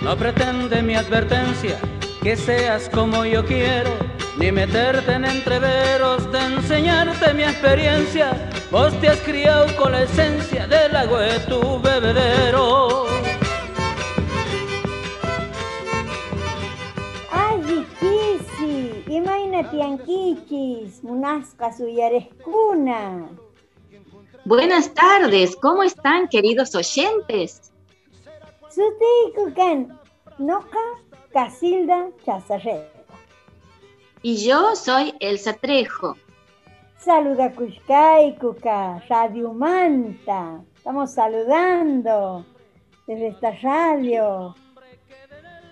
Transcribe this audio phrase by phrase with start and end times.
[0.00, 1.78] No pretende mi advertencia
[2.22, 3.90] que seas como yo quiero,
[4.38, 8.30] ni meterte en entreveros de enseñarte mi experiencia.
[8.70, 12.97] Vos te has criado con la esencia del agua de tu bebedero.
[21.02, 23.28] Munasca suyarescuna.
[24.44, 27.72] Buenas tardes, ¿cómo están queridos oyentes?
[28.70, 29.98] Sutikukan,
[30.38, 30.78] noca
[31.32, 32.98] Casilda Chazarreta.
[34.22, 36.16] Y yo soy Elsa Trejo.
[36.98, 40.60] Saluda Kushkai Kuka, Radio Manta.
[40.76, 42.44] Estamos saludando
[43.06, 44.54] desde esta radio.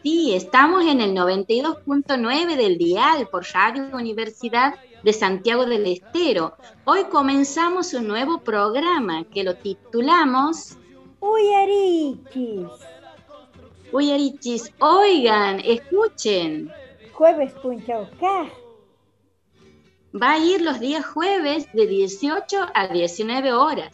[0.08, 6.54] Sí, estamos en el 92.9 del dial por Radio Universidad de Santiago del Estero.
[6.84, 10.78] Hoy comenzamos un nuevo programa que lo titulamos
[11.18, 12.68] Uyarichis.
[13.90, 16.70] Uyarichis, oigan, escuchen.
[17.12, 18.48] Jueves Punchaucá.
[20.14, 23.92] Va a ir los días jueves de 18 a 19 horas.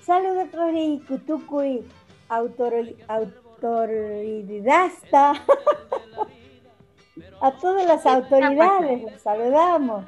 [0.00, 1.82] Saludos, Flori Kutukui,
[3.64, 5.32] autoridasta.
[7.40, 10.04] a todas las autoridades los saludamos.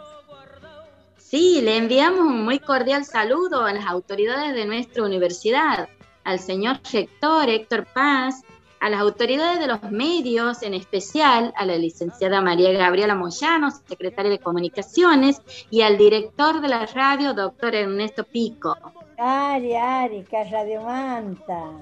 [1.16, 5.88] Sí, le enviamos un muy cordial saludo a las autoridades de nuestra universidad,
[6.24, 8.42] al señor rector Héctor Paz,
[8.78, 14.30] a las autoridades de los medios, en especial a la licenciada María Gabriela Moyano, secretaria
[14.30, 18.76] de Comunicaciones, y al director de la radio, doctor Ernesto Pico.
[19.18, 21.72] Ari, Ari, que Radio Manta.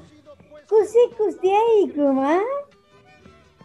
[0.74, 1.92] ¿Cusi,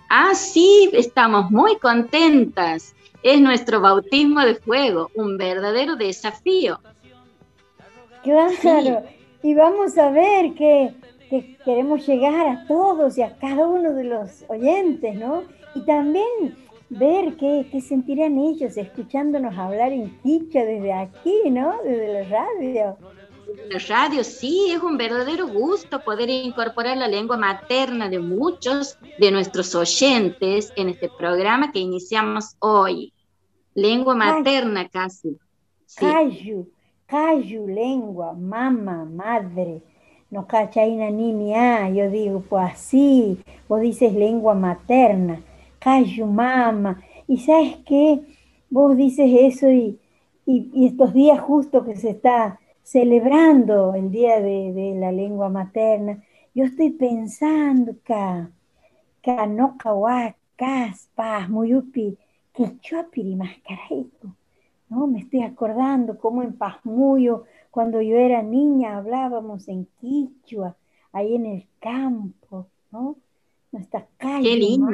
[0.10, 2.96] Ah, sí, estamos muy contentas.
[3.24, 6.80] Es nuestro bautismo de fuego, un verdadero desafío.
[8.24, 9.04] Claro,
[9.44, 10.94] y vamos a ver que
[11.30, 15.44] que queremos llegar a todos y a cada uno de los oyentes, ¿no?
[15.76, 16.56] Y también
[16.90, 21.76] ver qué, qué sentirán ellos escuchándonos hablar en quicha desde aquí, ¿no?
[21.84, 22.98] Desde la radio.
[23.70, 29.32] La radio, sí, es un verdadero gusto poder incorporar la lengua materna de muchos de
[29.32, 33.14] nuestros oyentes en este programa que iniciamos hoy.
[33.74, 35.38] Lengua materna casi.
[35.86, 36.06] Sí.
[37.08, 39.82] Cayu, lengua, mamá, madre
[40.32, 45.42] no cachaina niña, yo digo, pues así, vos dices lengua materna,
[45.80, 48.22] cayu mama, y sabes qué,
[48.70, 50.00] vos dices eso y,
[50.46, 52.60] y, estos días justo que se está
[52.90, 56.24] celebrando el día de, la lengua materna,
[56.56, 59.78] yo estoy pensando que, no
[61.14, 62.18] paz, muyupi,
[62.52, 64.36] que chuapiri mascaraito,
[64.90, 65.06] ¿no?
[65.06, 70.76] Me estoy acordando cómo en Pazmuyo cuando yo era niña hablábamos en quichua,
[71.14, 73.18] ahí en el campo, ¿no?
[73.72, 74.90] Nuestra calle, Qué lindo.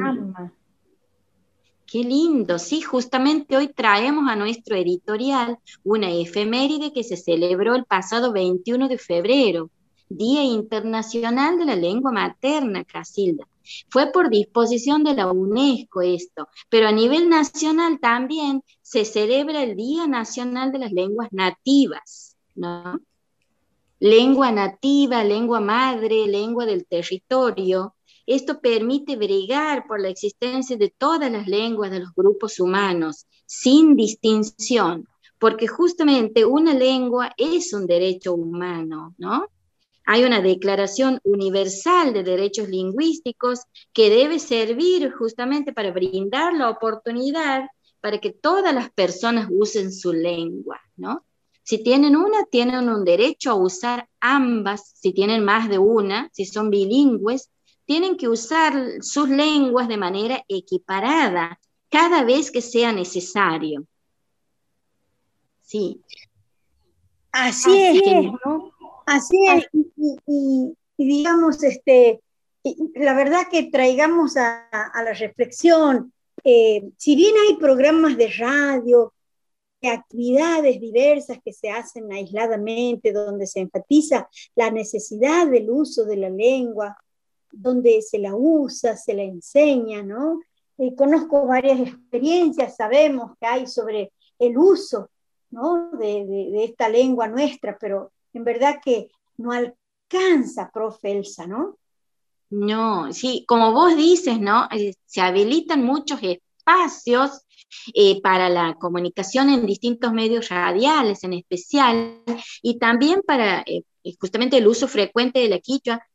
[1.86, 7.84] Qué lindo, sí, justamente hoy traemos a nuestro editorial una efeméride que se celebró el
[7.84, 9.70] pasado 21 de febrero,
[10.08, 13.46] Día Internacional de la Lengua Materna, Casilda.
[13.88, 19.76] Fue por disposición de la UNESCO esto, pero a nivel nacional también se celebra el
[19.76, 22.36] Día Nacional de las Lenguas Nativas.
[22.54, 23.00] ¿no?
[23.98, 27.95] Lengua nativa, lengua madre, lengua del territorio.
[28.26, 33.94] Esto permite bregar por la existencia de todas las lenguas de los grupos humanos, sin
[33.94, 35.06] distinción,
[35.38, 39.46] porque justamente una lengua es un derecho humano, ¿no?
[40.04, 43.60] Hay una declaración universal de derechos lingüísticos
[43.92, 47.66] que debe servir justamente para brindar la oportunidad
[48.00, 51.24] para que todas las personas usen su lengua, ¿no?
[51.64, 56.44] Si tienen una, tienen un derecho a usar ambas, si tienen más de una, si
[56.44, 57.50] son bilingües,
[57.86, 61.58] tienen que usar sus lenguas de manera equiparada
[61.88, 63.86] cada vez que sea necesario.
[65.62, 66.00] Sí.
[67.32, 68.72] Así, es, ¿no?
[69.06, 69.68] Así es.
[70.26, 72.20] Y, digamos, este,
[72.94, 76.12] la verdad que traigamos a, la reflexión,
[76.44, 79.12] eh, si bien hay programas de radio
[79.88, 86.30] actividades diversas que se hacen aisladamente, donde se enfatiza la necesidad del uso de la
[86.30, 86.96] lengua,
[87.56, 90.40] donde se la usa, se la enseña, ¿no?
[90.78, 95.10] Eh, conozco varias experiencias, sabemos que hay sobre el uso,
[95.50, 95.90] ¿no?
[95.92, 99.08] De, esta lengua nuestra, pero en verdad que
[99.38, 101.78] no alcanza, profe Elsa, ¿no?
[102.50, 104.68] No, sí, como vos dices, ¿no?
[104.70, 107.42] Eh, se habilitan muchos espacios
[107.94, 112.22] eh, para la comunicación en distintos medios radiales en especial,
[112.62, 113.64] y también para
[114.20, 116.06] justamente el uso frecuente de la quichua.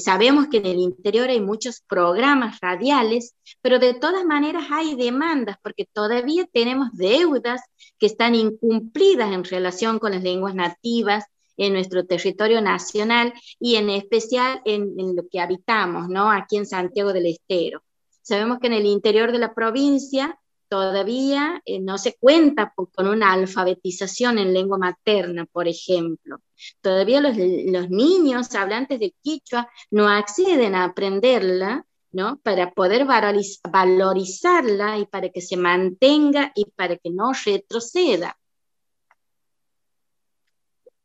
[0.00, 5.56] Sabemos que en el interior hay muchos programas radiales, pero de todas maneras hay demandas
[5.62, 7.62] porque todavía tenemos deudas
[7.98, 11.24] que están incumplidas en relación con las lenguas nativas
[11.56, 16.30] en nuestro territorio nacional y en especial en, en, lo que habitamos, ¿no?
[16.30, 17.82] Aquí en Santiago del Estero.
[18.22, 23.32] Sabemos que en el interior de la provincia todavía eh, no se cuenta con una
[23.32, 26.40] alfabetización en lengua materna, por ejemplo.
[26.80, 32.38] Todavía los, los, niños hablantes de quichua no acceden a aprenderla, ¿no?
[32.38, 38.38] Para poder valorizarla y para que se mantenga y para que no retroceda.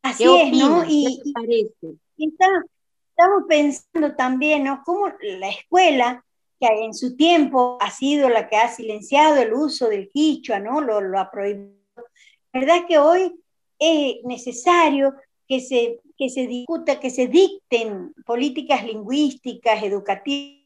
[0.01, 0.83] Así es, ¿no?
[0.87, 1.21] Y,
[2.17, 4.81] estamos pensando también, ¿no?
[4.85, 6.25] Cómo la escuela
[6.67, 10.81] que en su tiempo ha sido la que ha silenciado el uso del quichua, ¿no?
[10.81, 11.73] Lo, lo ha prohibido.
[12.53, 13.35] La verdad es que hoy
[13.79, 15.13] es necesario
[15.47, 20.63] que se, que se discuta, que se dicten políticas lingüísticas, educativas,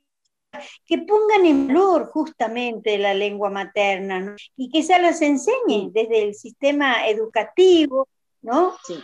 [0.86, 4.36] que pongan en valor justamente la lengua materna ¿no?
[4.56, 8.08] y que se las enseñe desde el sistema educativo,
[8.42, 8.76] ¿no?
[8.86, 8.96] Sí.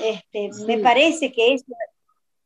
[0.00, 1.64] Este, Me parece que es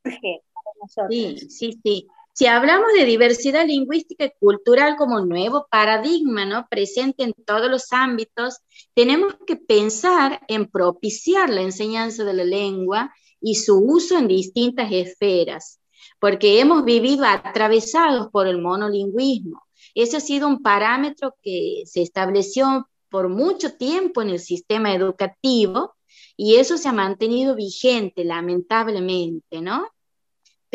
[0.05, 1.11] urge para nosotros.
[1.11, 2.09] Sí, sí, sí.
[2.38, 6.67] Si hablamos de diversidad lingüística y cultural como nuevo paradigma, ¿no?
[6.69, 8.59] presente en todos los ámbitos,
[8.93, 13.11] tenemos que pensar en propiciar la enseñanza de la lengua
[13.41, 15.81] y su uso en distintas esferas,
[16.21, 19.62] porque hemos vivido atravesados por el monolingüismo.
[19.94, 25.94] Ese ha sido un parámetro que se estableció por mucho tiempo en el sistema educativo
[26.37, 29.88] y eso se ha mantenido vigente, lamentablemente, ¿no?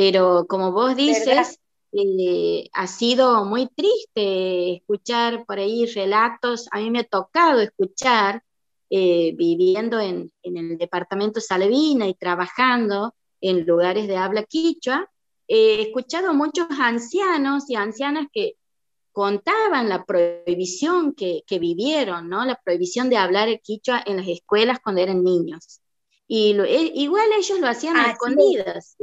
[0.02, 1.60] Pero como vos dices,
[1.92, 8.42] eh, ha sido muy triste escuchar por ahí relatos, a mí me ha tocado escuchar,
[8.90, 15.08] eh, viviendo en, el departamento Salevina y trabajando en lugares de habla quichua,
[15.48, 18.56] he escuchado muchos ancianos y ancianas que
[19.12, 22.44] contaban la prohibición que, vivieron, ¿no?
[22.44, 25.80] La prohibición de hablar el quichua en las escuelas cuando eran niños.
[26.28, 28.96] Y e, igual ellos lo hacían a escondidas.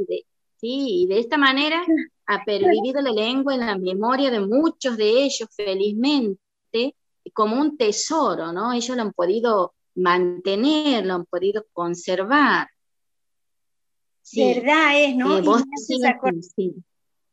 [0.59, 1.81] Sí, y de esta manera
[2.25, 6.95] ha pervivido la lengua en la memoria de muchos de ellos, felizmente,
[7.33, 8.73] como un tesoro, ¿no?
[8.73, 12.67] Ellos lo han podido mantener, lo han podido conservar.
[14.35, 15.41] Verdad es, ¿no?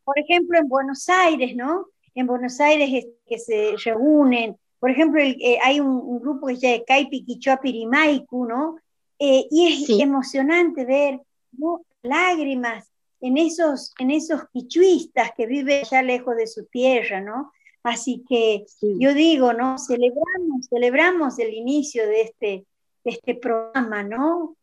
[0.04, 1.88] Por ejemplo, en Buenos Aires, ¿no?
[2.14, 6.72] En Buenos Aires es que se reúnen, por ejemplo, eh, hay un, grupo que se
[6.72, 8.76] llama Caipi Quichua Pirimaicu, ¿no?
[9.18, 11.20] Eh, y es emocionante ver
[11.52, 11.80] ¿no?
[12.02, 12.88] lágrimas
[13.20, 17.52] en esos, en esos quichuistas que viven ya lejos de su tierra, ¿no?
[17.82, 19.78] Así que yo digo, ¿no?
[19.78, 22.66] Celebramos, celebramos el inicio de este,
[23.04, 24.56] este programa, ¿no?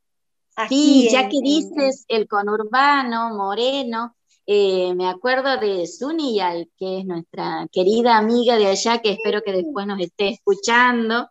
[0.69, 4.15] sí, ya que dices el conurbano, Moreno,
[4.45, 9.53] eh, me acuerdo de Zuniyal, que es nuestra querida amiga de allá, que espero que
[9.53, 11.29] después nos esté escuchando.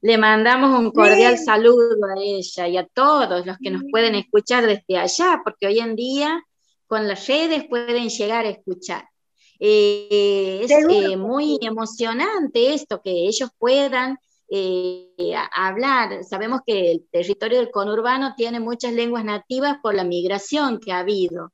[0.00, 4.66] Le mandamos un cordial saludo a ella y a todos los que nos pueden escuchar
[4.66, 6.42] desde allá, porque hoy en día
[6.86, 9.08] con las redes pueden llegar a escuchar.
[9.58, 14.18] Eh, es eh, muy emocionante esto, que ellos puedan
[14.48, 16.24] eh, hablar.
[16.24, 21.00] Sabemos que el territorio del conurbano tiene muchas lenguas nativas por la migración que ha
[21.00, 21.52] habido.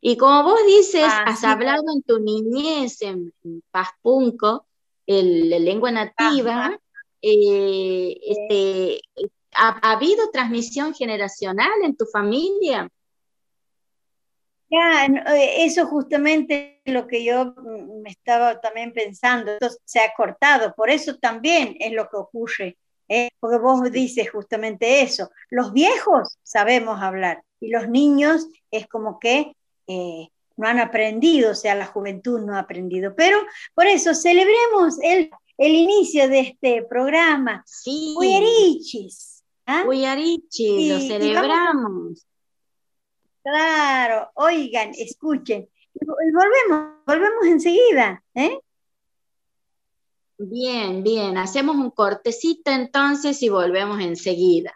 [0.00, 3.32] Y como vos dices, ah, has hablado en tu niñez en,
[3.70, 4.66] Pazpunco,
[5.06, 6.78] la lengua nativa,
[7.20, 9.00] este,
[9.54, 12.88] ¿ha habido transmisión generacional en tu familia?
[14.72, 20.14] Ya, eh, eso justamente lo que yo mm, me estaba también pensando, entonces se ha
[20.16, 23.28] cortado, por eso también es lo que ocurre, ¿eh?
[23.38, 29.54] porque vos dices justamente eso, los viejos sabemos hablar y los niños es como que
[29.88, 33.36] eh, no han aprendido, o sea, la juventud no ha aprendido, pero
[33.74, 37.62] por eso celebremos el, el inicio de este programa.
[37.66, 38.14] Sí.
[38.16, 39.44] Uyarichis.
[39.66, 39.84] ¿ah?
[39.84, 42.26] lo celebramos.
[43.42, 45.68] Claro, oigan, escuchen.
[46.00, 48.58] volvemos, volvemos enseguida, ¿eh?
[50.38, 54.72] Bien, bien, hacemos un cortecito entonces y volvemos enseguida.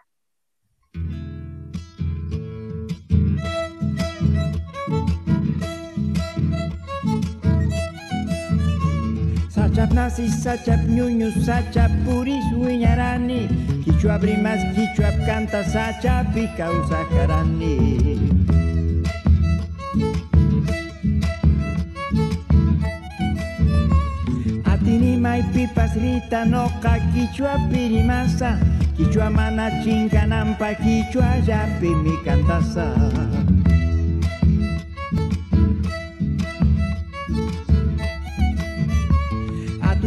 [9.49, 13.47] Sachap nasi, sachap ñuñu, sachap puris wiñarani,
[13.83, 18.26] kichuap rimas, kichuap canta, sachap y causa carani.
[25.27, 28.55] Rimay pipas rita noqa quichua pirimasa
[28.95, 31.91] Quichua mana chinkanampa quichua yapi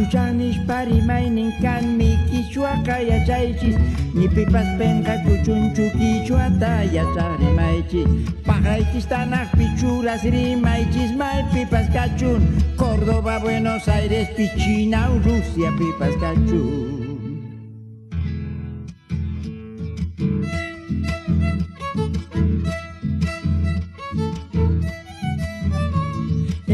[0.01, 3.77] Atuchanish parimaynin kanmi quichua kayachaychis
[4.13, 8.07] Ni pipas penqa kuchunchu quichuata yacharimaychis
[8.43, 12.41] Paqaychis tanaq pichuras rimaychis may pipas kachun.
[12.77, 17.00] Córdoba, Buenos Aires, Pichina, Rusia pipas kachun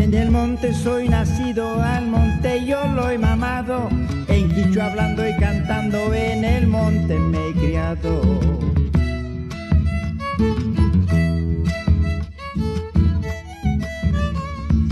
[0.08, 3.90] En el monte soy nacido, al monte yo lo he mamado.
[4.30, 8.22] En Quicho hablando y cantando, en el monte me he criado.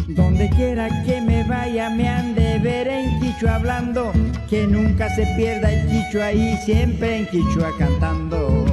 [0.09, 4.11] Donde quiera que me vaya me han de ver en Quicho hablando,
[4.49, 8.64] que nunca se pierda el Quicho ahí, siempre en Quichua cantando.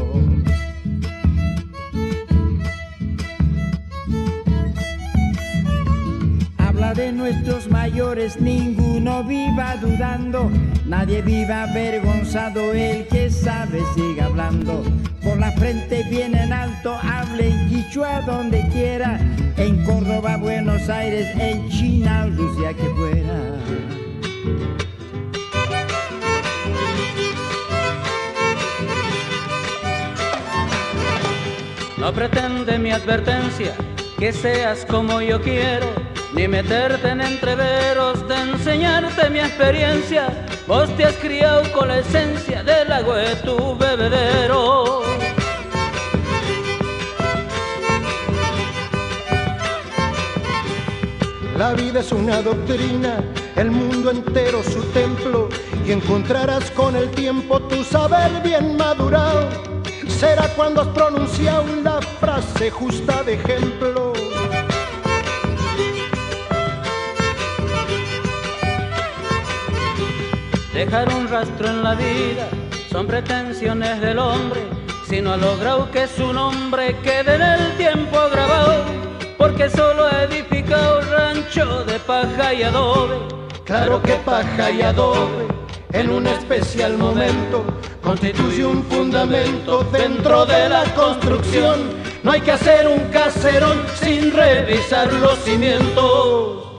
[6.95, 10.51] De nuestros mayores, ninguno viva dudando,
[10.85, 14.85] nadie viva avergonzado, el que sabe siga hablando.
[15.23, 19.19] Con la frente bien en alto, hable en Quichua donde quiera,
[19.57, 23.41] en Córdoba, Buenos Aires, en China, Rusia que fuera.
[31.97, 33.75] No pretende mi advertencia
[34.19, 40.47] que seas como yo quiero, ni meterte en entreveros de enseñarte mi experiencia.
[40.67, 45.03] Vos te has criado con la esencia del agua de tu bebedero.
[51.57, 53.23] La vida es una doctrina,
[53.57, 55.49] el mundo entero su templo,
[55.87, 59.49] y encontrarás con el tiempo tu saber bien madurado.
[60.09, 64.12] Será cuando has pronunciado la frase justa de ejemplo.
[70.85, 72.49] Dejar un rastro en la vida
[72.91, 74.63] son pretensiones del hombre,
[75.09, 78.83] si no ha logrado que su nombre quede en el tiempo grabado,
[79.39, 83.15] porque solo ha edificado rancho de paja y adobe.
[83.65, 85.47] Claro que paja y adobe
[85.93, 87.65] en un especial momento
[88.03, 91.79] constituye un fundamento dentro de la construcción.
[92.25, 96.73] No hay que hacer un caserón sin revisar los cimientos.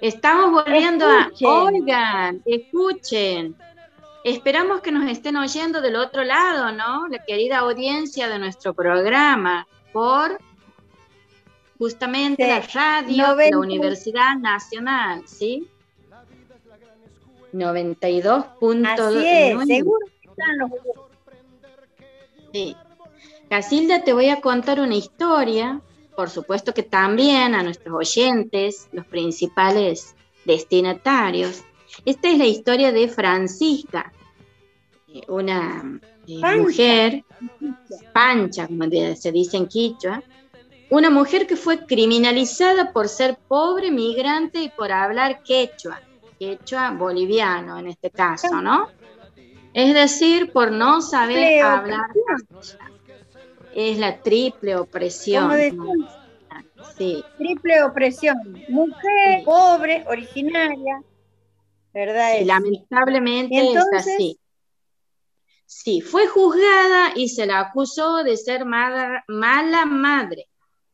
[0.00, 1.48] Estamos volviendo Escuchen.
[1.48, 1.62] a...
[1.64, 3.56] Oigan, escuchen.
[4.24, 7.08] Esperamos que nos estén oyendo del otro lado, ¿no?
[7.08, 10.38] La querida audiencia de nuestro programa por
[11.78, 13.50] justamente Sí, la radio de 90.
[13.50, 15.68] la Universidad Nacional, ¿sí?
[17.52, 18.86] 92.9.
[18.86, 20.70] Así es, seguro que están los
[22.52, 22.76] Sí.
[23.48, 25.80] Casilda, te voy a contar una historia,
[26.18, 31.62] por supuesto que también a nuestros oyentes, los principales destinatarios.
[32.04, 34.12] Esta es la historia de Francisca,
[35.06, 36.60] eh, una eh, Pancha.
[36.60, 37.24] mujer,
[38.12, 40.20] pancha, como se dice en quichua,
[40.90, 46.00] una mujer que fue criminalizada por ser pobre, migrante y por hablar quechua,
[46.36, 48.88] quechua boliviano en este caso, ¿no?
[49.72, 52.06] Es decir, por no saber Triple hablar.
[53.80, 55.52] Es la triple opresión.
[56.96, 58.36] Triple opresión.
[58.68, 61.00] Mujer, pobre, originaria.
[61.94, 62.38] ¿Verdad?
[62.38, 64.06] Sí, lamentablemente ¿Y entonces?
[64.08, 64.40] es así.
[65.64, 70.48] Sí, fue juzgada y se la acusó de ser mala, mala madre.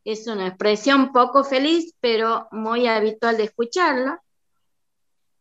[0.04, 4.22] Es una expresión poco feliz, pero muy habitual de escucharla.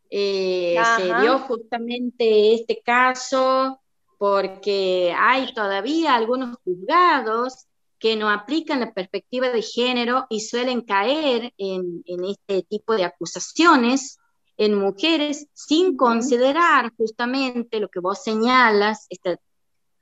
[0.08, 3.82] Eh, se dio justamente este caso
[4.18, 7.66] porque hay todavía algunos juzgados
[7.98, 13.04] que no aplican la perspectiva de género y suelen caer en, en este tipo de
[13.04, 14.18] acusaciones
[14.56, 19.36] en mujeres sin considerar justamente lo que vos señalas, esta,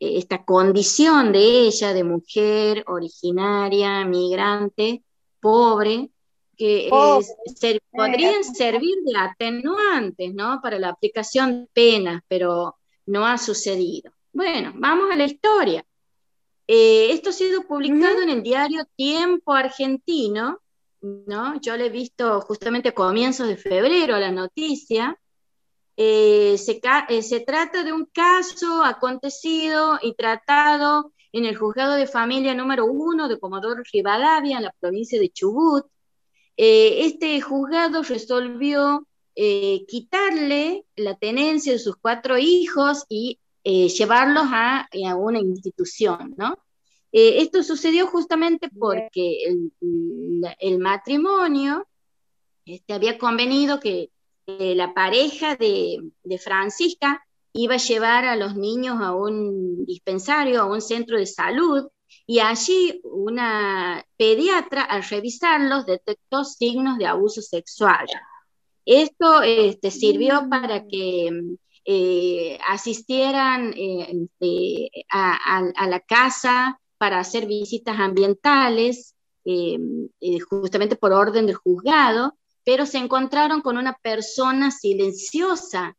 [0.00, 1.38] esta condición de
[1.68, 5.02] ella, de mujer originaria, migrante,
[5.40, 6.10] pobre,
[6.56, 7.20] que Pobre.
[7.46, 10.60] es- ser- podrían servir de atenuantes, ¿no?
[10.62, 14.12] Para la aplicación de penas, pero no ha sucedido.
[14.32, 15.84] Bueno, vamos a la historia.
[16.66, 20.60] Eh, esto ha sido publicado en el diario Tiempo Argentino,
[21.00, 21.60] ¿no?
[21.60, 25.18] Yo le he visto justamente a comienzos de febrero la noticia,
[25.96, 26.80] Eh, se,
[27.10, 32.86] eh, se, trata de un caso acontecido y tratado en el juzgado de familia número
[32.86, 35.84] uno de Comodoro Rivadavia, en la provincia de Chubut.
[36.56, 45.16] Eh, este juzgado resolvió quitarle la tenencia de sus cuatro hijos y llevarlos a, a,
[45.16, 46.58] una institución, ¿no?
[47.12, 49.72] esto sucedió justamente porque el,
[50.58, 51.86] el matrimonio
[52.64, 54.10] este, había convenido que
[54.46, 56.12] la pareja de,
[56.42, 61.88] Francisca iba a llevar a los niños a un dispensario, a un centro de salud,
[62.26, 68.06] y allí una pediatra al revisarlos detectó signos de abuso sexual.
[68.84, 71.30] Esto este, sirvió para que
[71.84, 79.78] eh, asistieran eh, este, a, la casa para hacer visitas ambientales, eh,
[80.48, 85.96] justamente por orden del juzgado, pero se encontraron con una persona silenciosa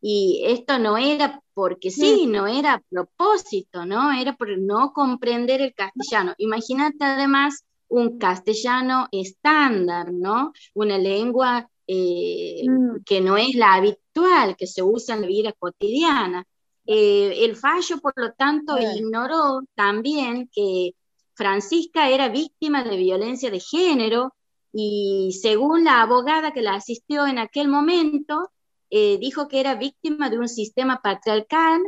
[0.00, 4.12] y esto no era porque sí, no era a propósito, ¿no?
[4.12, 6.34] Era por no comprender el castellano.
[6.38, 10.52] Imagínate además un castellano estándar, ¿no?
[10.74, 13.04] Una lengua eh, mm.
[13.04, 16.44] que no es la habitual, que se usa en la vida cotidiana.
[16.86, 20.92] Eh, el fallo, por lo tanto, ignoró también que
[21.34, 24.34] Francisca era víctima de violencia de género
[24.72, 28.50] y según la abogada que la asistió en aquel momento,
[28.90, 31.82] eh, dijo que era víctima de un sistema patriarcal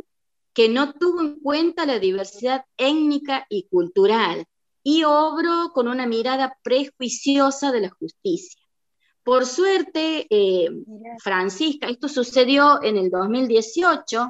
[0.53, 4.45] que no tuvo en cuenta la diversidad étnica y cultural
[4.83, 8.61] y obró con una mirada prejuiciosa de la justicia.
[9.29, 10.71] Por suerte, eh,
[11.19, 14.25] Francisca, esto sucedió en el 2018,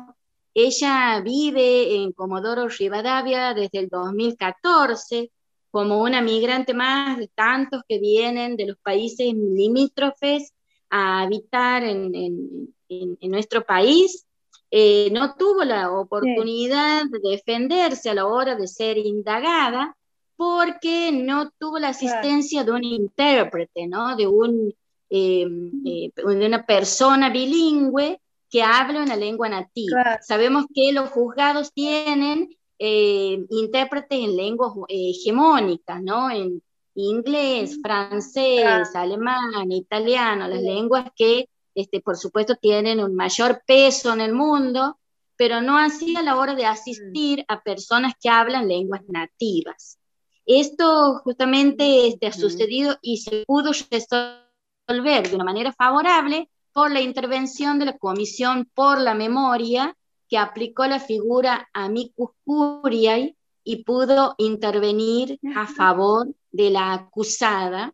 [0.53, 5.31] ella vive en Comodoro Rivadavia desde el 2014,
[5.71, 10.51] como una migrante más de tantos que vienen de los países limítrofes
[10.89, 12.75] a habitar en,
[13.21, 14.27] nuestro país,
[14.69, 19.95] eh, no tuvo la oportunidad de defenderse a la hora de ser indagada
[20.35, 24.17] porque no tuvo la asistencia de un intérprete, ¿no?
[24.17, 24.73] de, un,
[25.09, 28.19] em, eh, de una persona bilingüe
[28.49, 30.19] que habla una lengua nativa.
[30.21, 36.31] Sabemos que los juzgados tienen eh, intérpretes en lenguas eh, hegemónicas, ¿no?
[36.31, 36.61] En
[36.95, 44.21] inglés, francés, alemán, italiano, las lenguas que, este, por supuesto, tienen un mayor peso en
[44.21, 44.97] el mundo,
[45.37, 49.97] pero no así a la hora de asistir a personas que hablan lenguas nativas.
[50.45, 54.48] Esto justamente este, ha sucedido y se pudo resolver
[54.89, 59.95] de una manera favorable por la intervención de la Comisión por la Memoria
[60.27, 67.93] que aplicó la figura amicus curiae y pudo intervenir a favor de la acusada,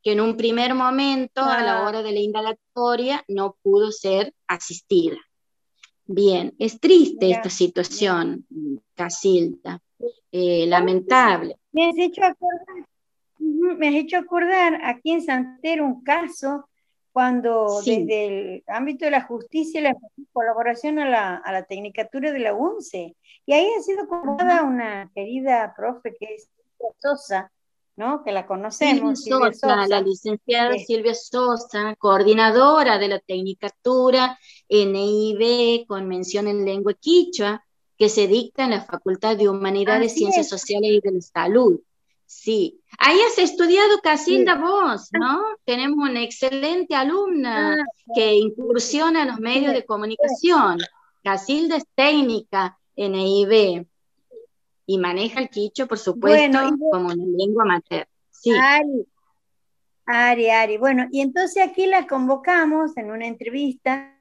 [0.00, 5.16] que en un primer momento, a la hora de la indagatoria, no pudo ser asistida.
[6.06, 8.46] Bien, es triste esta situación,
[8.94, 9.80] Casilda,
[10.30, 11.56] eh, lamentable.
[11.72, 12.86] Me has hecho acordar,
[13.48, 16.68] me has hecho acordar aquí en Santero un caso
[17.12, 19.96] cuando desde el ámbito de la justicia la
[20.32, 23.16] colaboración a la, a la Tecnicatura de la UNCE.
[23.44, 26.48] Y ahí ha sido convocada una querida profe que es
[26.98, 27.50] Sosa,
[27.96, 28.22] ¿no?
[28.22, 29.22] Que la conocemos.
[29.22, 36.94] Silvia Sosa, la licenciada Silvia Sosa, coordinadora de la Tecnicatura NIB con mención en lengua
[36.94, 37.64] quichua,
[37.96, 41.80] que se dicta en la Facultad de Humanidades, Ciencias Sociales y de la Salud.
[42.30, 45.40] Sí, ahí has estudiado Casilda vos, ¿no?
[45.64, 50.76] Tenemos una excelente alumna ah, que incursiona en los medios de comunicación.
[51.24, 53.86] Casilda es técnica en EIB
[54.84, 56.58] y maneja el quicho, por supuesto,
[56.92, 58.12] como una lengua materna.
[58.30, 58.50] Sí.
[58.54, 59.06] Ari,
[60.04, 60.76] Ari, Ari.
[60.76, 64.14] Bueno, y entonces aquí la convocamos en una entrevista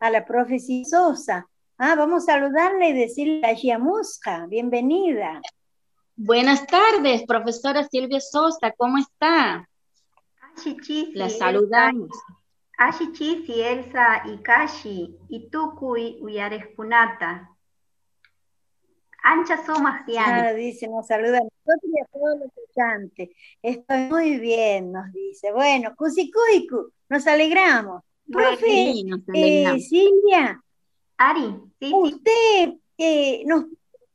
[0.00, 1.46] a la profesora Sosa.
[1.78, 5.40] Ah, vamos a saludarle y decirle a Gia Musca, bienvenida.
[6.24, 9.68] Buenas tardes, profesora Silvia Sosa, ¿cómo está?
[11.14, 12.10] La saludamos.
[12.78, 17.50] Ashichi, Elsa Ikashi, Itukui, Uyareskunata.
[19.24, 23.30] Ancha Somas Claro, dice, nos saluda a nosotros y a todos los escuchantes.
[23.60, 25.50] Estoy muy bien, nos dice.
[25.50, 28.00] Bueno, Kusikuiku, nos alegramos.
[28.30, 28.94] Profe,
[29.34, 30.62] eh, Silvia.
[31.16, 33.64] Ari, usted eh, nos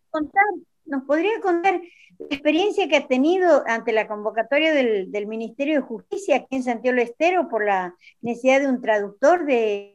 [0.10, 0.46] contar
[0.88, 1.82] ¿Nos podría contar
[2.18, 6.98] la experiencia que ha tenido ante la convocatoria del, Ministerio de Justicia aquí en Santiago
[6.98, 9.94] del Estero por la necesidad de un traductor de,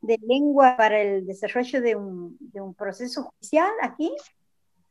[0.00, 4.10] lengua para el desarrollo de un, proceso judicial aquí?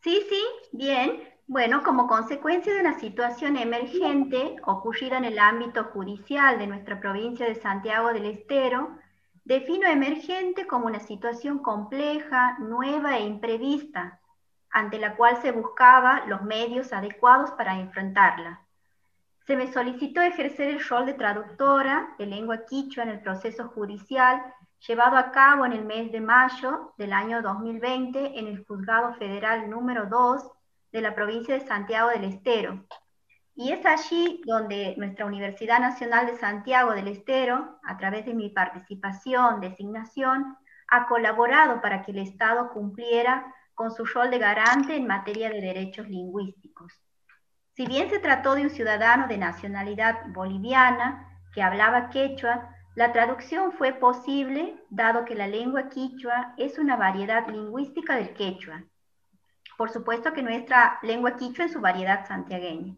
[0.04, 1.22] Sí, sí, bien.
[1.48, 7.46] Bueno, como consecuencia de una situación emergente ocurrida en el ámbito judicial de nuestra provincia
[7.46, 8.98] de Santiago del Estero,
[9.46, 14.20] defino emergente como una situación compleja, nueva e imprevista,
[14.78, 18.62] ante la cual se buscaba los medios adecuados para enfrentarla.
[19.48, 24.40] Se me solicitó ejercer el rol de traductora de lengua quichua en el proceso judicial
[24.88, 29.68] llevado a cabo en el mes de mayo del año 2020 en el Juzgado Federal
[29.68, 30.48] número 2
[30.92, 32.86] de la provincia de Santiago del Estero.
[33.56, 38.52] Y es allí donde nuestra Universidad Nacional de Santiago del Estero, a través de mi
[38.52, 40.56] participación, designación,
[40.88, 45.62] ha colaborado para que el Estado cumpliera con su rol de garante en materia de
[45.62, 46.92] derechos lingüísticos.
[47.76, 53.72] Si bien se trató de un ciudadano de nacionalidad boliviana que hablaba quechua, la traducción
[53.74, 58.84] fue posible dado que la lengua quichua es una variedad lingüística del quechua.
[59.78, 62.96] Por supuesto que nuestra lengua quichua en su variedad santiagueña.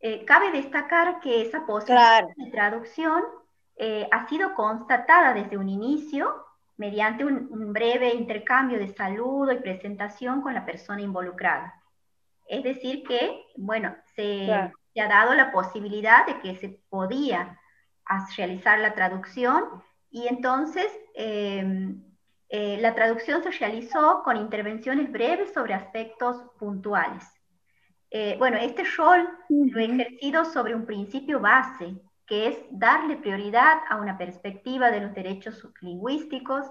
[0.00, 3.22] Eh, cabe destacar que esa posibilidad de traducción
[3.76, 6.49] eh, ha sido constatada desde un inicio
[6.80, 11.74] mediante un, breve intercambio de saludo y presentación con la persona involucrada.
[12.48, 14.46] Es decir, que, bueno, se,
[14.94, 17.60] se ha dado la posibilidad de que se podía
[18.34, 19.64] realizar la traducción
[20.10, 22.02] y entonces em,
[22.48, 27.24] eh, la traducción se realizó con intervenciones breves sobre aspectos puntuales.
[28.10, 31.94] Eh, bueno, este rol lo he ejercido sobre un principio base,
[32.30, 36.64] que es darle prioridad a una perspectiva de los derechos lingüísticos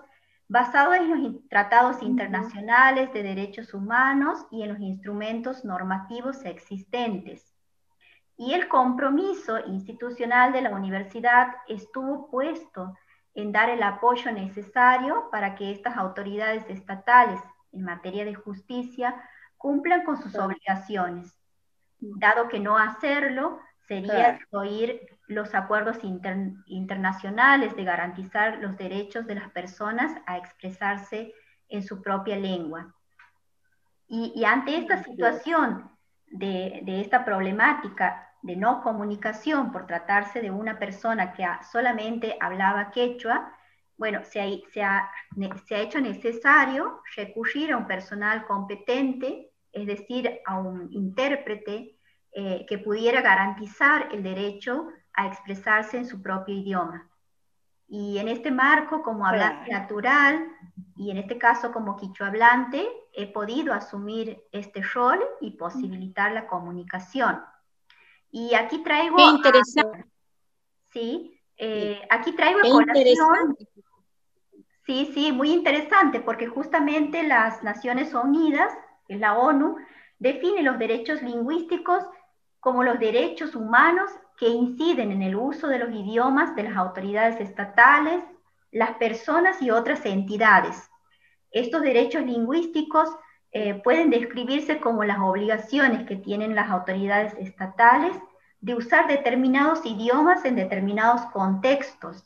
[0.47, 7.53] basado en los tratados internacionales de derechos humanos y en los instrumentos normativos existentes.
[8.37, 12.97] Y el compromiso institucional de la universidad estuvo puesto
[13.33, 17.41] en dar el apoyo necesario para que estas autoridades estatales
[17.73, 19.13] en materia de justicia
[19.57, 21.37] cumplan con sus obligaciones,
[21.99, 29.49] dado que no hacerlo sería oír los acuerdos internacionales de garantizar los derechos de las
[29.49, 31.33] personas a expresarse
[31.67, 32.95] en su propia lengua.
[34.07, 35.91] Y, ante esta situación
[36.27, 42.91] de, de esta problemática de no comunicación por tratarse de una persona que solamente hablaba
[42.91, 43.53] quechua,
[43.99, 45.11] bueno, se ha,
[45.81, 51.98] hecho necesario recurrir a un personal competente, es decir, a un intérprete
[52.31, 57.09] eh, que pudiera garantizar el derecho a expresarse en su propio idioma.
[57.87, 60.47] Y en este marco, como hablante natural,
[60.95, 66.45] y en este caso como quichua hablante, he podido asumir este rol y posibilitar la
[66.45, 67.41] comunicación.
[68.29, 69.17] Y aquí traigo...
[69.17, 70.05] Qué interesante.
[70.91, 73.57] sí, eh, aquí traigo a colación...
[74.85, 78.71] Sí, sí, muy interesante, porque justamente las Naciones Unidas,
[79.07, 79.77] la ONU,
[80.19, 82.03] define los derechos lingüísticos
[82.59, 87.39] como los derechos humanos que inciden en el uso de los idiomas de las autoridades
[87.39, 88.23] estatales,
[88.71, 90.89] las personas y otras entidades.
[91.51, 93.09] Estos derechos lingüísticos
[93.51, 98.15] eh, pueden describirse como las obligaciones que tienen las autoridades estatales
[98.61, 102.25] de usar determinados idiomas en determinados contextos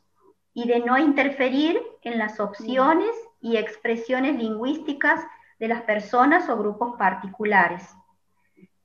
[0.53, 5.25] y de no interferir en las opciones y expresiones lingüísticas
[5.59, 7.87] de las personas o grupos particulares.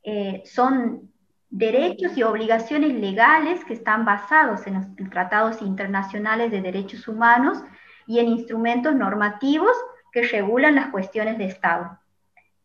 [0.03, 1.13] Eh, son
[1.51, 7.63] derechos y obligaciones legales que están basados en los tratados internacionales de derechos humanos
[8.07, 9.73] y en instrumentos normativos
[10.13, 11.99] que regulan las cuestiones de Estado.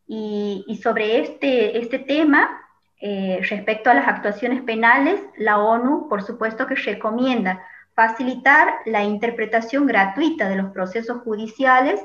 [0.06, 2.62] Y, sobre este, este tema,
[3.00, 7.63] eh, respecto a las actuaciones penales, la ONU, por supuesto que recomienda
[7.96, 12.04] facilitar la interpretación gratuita de los procesos judiciales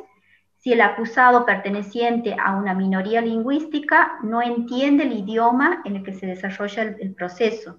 [0.59, 6.15] si el acusado perteneciente a una minoría lingüística no entiende el idioma en el que
[6.15, 7.79] se desarrolla el, proceso,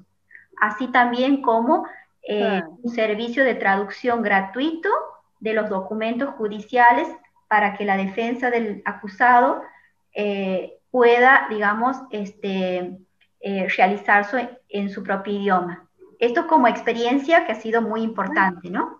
[0.61, 1.85] así también como
[2.23, 4.89] eh, un servicio de traducción gratuito
[5.39, 7.07] de los documentos judiciales
[7.47, 9.61] para que la defensa del acusado
[10.13, 12.97] eh, pueda, digamos, este,
[13.41, 15.87] eh, realizarse en su propio idioma.
[16.19, 18.98] Esto como experiencia que ha sido muy importante, ¿no?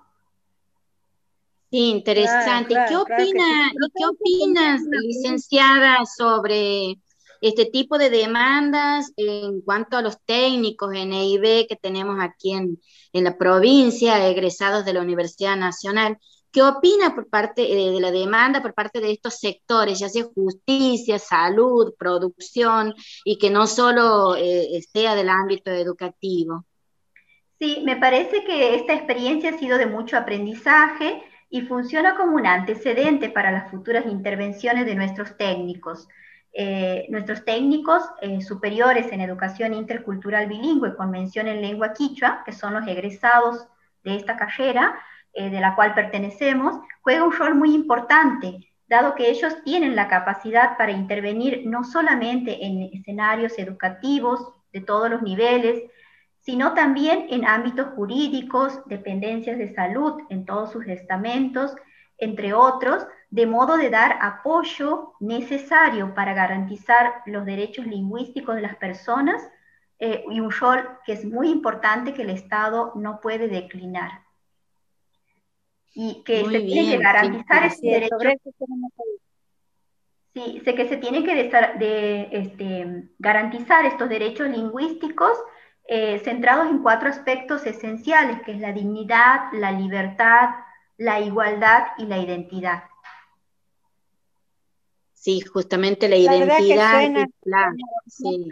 [1.72, 2.76] Sí, interesante.
[2.88, 6.96] ¿Qué, opina, ¿Qué opinas, licenciada, sobre
[7.42, 12.82] este tipo de demandas en cuanto a los técnicos en EIB que tenemos aquí en,
[13.14, 16.18] en la provincia, egresados de la Universidad Nacional?
[16.52, 20.24] ¿Qué opina por parte eh, de la demanda, por parte de estos sectores, ya sea
[20.24, 26.66] justicia, salud, producción, y que no solo eh, sea del ámbito educativo?
[27.60, 32.46] Sí, me parece que esta experiencia ha sido de mucho aprendizaje y funciona como un
[32.46, 36.08] antecedente para las futuras intervenciones de nuestros técnicos.
[36.52, 38.04] Eh, nuestros técnicos
[38.46, 43.68] superiores en educación intercultural bilingüe con mención en lengua quichua, que son los egresados
[44.04, 45.00] de esta carrera,
[45.34, 50.08] eh, de la cual pertenecemos, juega un rol muy importante, dado que ellos tienen la
[50.08, 55.84] capacidad para intervenir no solamente en escenarios educativos de todos los niveles,
[56.50, 61.76] sino también en ámbitos jurídicos, dependencias de salud en todos sus estamentos,
[62.18, 68.76] entre otros, de modo de dar apoyo necesario para garantizar los derechos lingüísticos de las
[68.78, 69.48] personas
[70.00, 74.10] eh, y un rol que es muy importante que el Estado no puede declinar.
[75.94, 78.16] Y que se tiene que garantizar ese derecho.
[80.34, 85.38] Sí, sé que se tiene que de, este, garantizar estos derechos lingüísticos
[85.92, 90.50] eh, centrados en cuatro aspectos esenciales, que es la dignidad, la libertad,
[90.98, 92.84] la igualdad y la identidad.
[95.14, 97.28] Sí, justamente la, identidad
[98.06, 98.50] sí.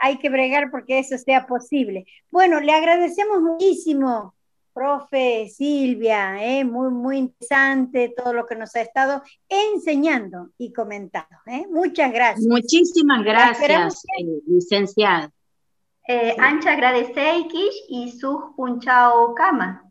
[0.00, 2.06] hay que bregar porque eso sea posible.
[2.30, 4.36] Bueno, le agradecemos muchísimo,
[4.74, 6.64] profe Silvia, ¿eh?
[6.64, 11.36] muy, muy interesante todo lo que nos ha estado enseñando y comentando.
[11.46, 11.66] ¿eh?
[11.70, 12.46] Muchas gracias.
[12.46, 15.30] Muchísimas gracias, eh, licenciada.
[16.06, 19.90] Eh, Ancha agradeceikish y su punchao kama.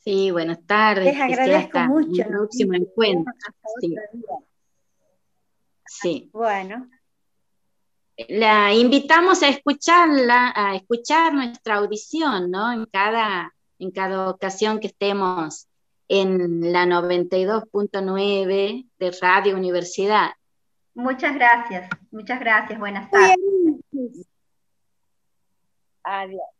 [0.00, 1.06] Sí, buenas tardes.
[1.06, 2.22] Les agradezco mucho.
[2.22, 3.32] El próximo encuentro.
[3.80, 3.96] Sí.
[5.86, 6.30] sí.
[6.32, 6.88] Bueno.
[8.28, 12.72] La invitamos a escucharla, a escuchar nuestra audición, ¿no?
[12.72, 15.68] En cada, en cada ocasión que estemos
[16.08, 20.30] en la 92.9 de Radio Universidad.
[20.94, 23.36] Muchas gracias, muchas gracias, buenas tardes.
[26.02, 26.55] Adiós.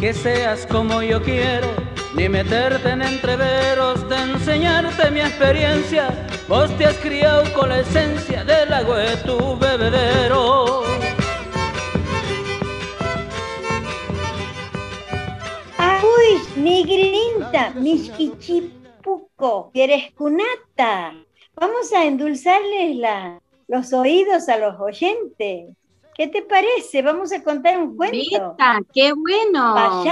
[0.00, 1.68] Que seas como yo quiero,
[2.16, 6.08] ni meterte en entreveros de enseñarte mi experiencia.
[6.48, 10.82] Vos te has criado con la esencia del agua de tu bebedero.
[16.02, 19.70] Uy, migrinta, misquichipuco,
[20.16, 21.14] cunata.
[21.54, 25.76] Vamos a endulzarles la, los oídos a los oyentes.
[26.16, 27.02] ¿Qué te parece?
[27.02, 28.56] Vamos a contar un cuento.
[28.92, 30.04] qué bueno.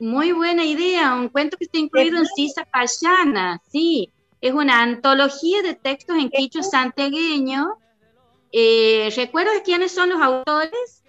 [0.00, 4.12] Muy buena idea, un cuento que está incluido en Sisa Payana, sí.
[4.40, 7.76] Es una antología de textos en quicho santegueño.
[8.52, 11.02] Eh, ¿Recuerdas quiénes son los autores?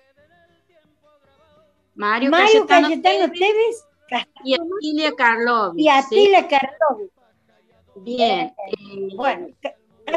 [1.94, 3.86] Mario, Mario Cayetano, Teves,
[4.44, 5.80] y Atilia Karlovich.
[5.84, 7.12] Y Atilia Karlovich.
[7.98, 8.54] Bien.
[8.72, 9.50] Eh, bueno,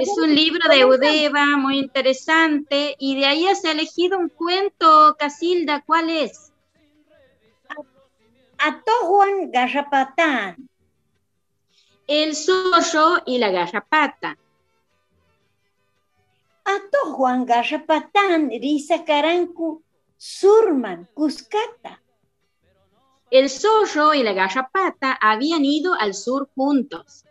[0.00, 5.82] es un libro de Udeva muy interesante y de ahí has elegido un cuento, Casilda,
[5.86, 6.52] ¿cuál es?
[9.02, 10.68] Juan Garrapatán.
[12.06, 14.36] El zorro y la garrapata.
[17.04, 19.82] Juan Garrapatán, Risa Carancu,
[20.16, 22.02] Surman, Cuscata.
[23.30, 27.24] El zorro y la garrapata habían ido al sur juntos.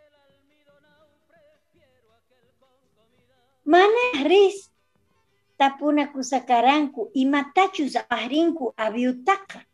[3.64, 4.72] Mana Riz
[5.56, 9.66] tapuna kusakaranku y matachus apahrinku aviutaca.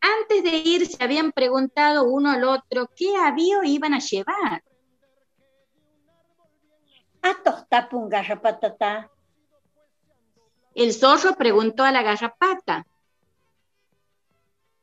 [0.00, 4.62] Antes de ir se habían preguntado uno al otro qué avío iban a llevar.
[7.22, 9.10] Atos tapun garrapatata.
[10.74, 12.86] El zorro preguntó a la garrapata.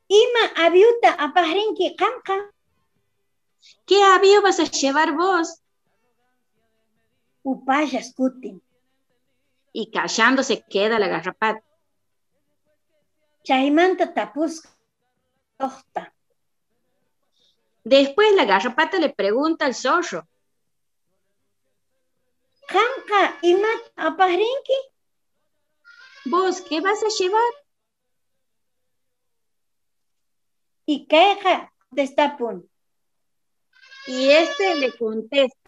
[0.08, 2.52] Ima apahrinki kamka.
[3.86, 5.61] ¿Qué avío vas a llevar vos?
[7.43, 8.13] Upayas.
[9.73, 11.63] Y callándose queda la garrapata.
[13.43, 14.63] Chaimanta tapus
[15.58, 16.13] tosta.
[17.84, 20.27] Después la garrapata le pregunta al zorro.
[22.67, 24.80] Kamka imat apahrinki.
[26.25, 27.54] ¿Vos qué vas a llevar?
[30.86, 32.69] Y queja destapun.
[34.08, 35.61] Y este le contesta.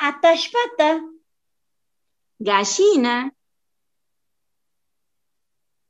[0.00, 1.00] Atashpata
[2.38, 3.30] Gallina.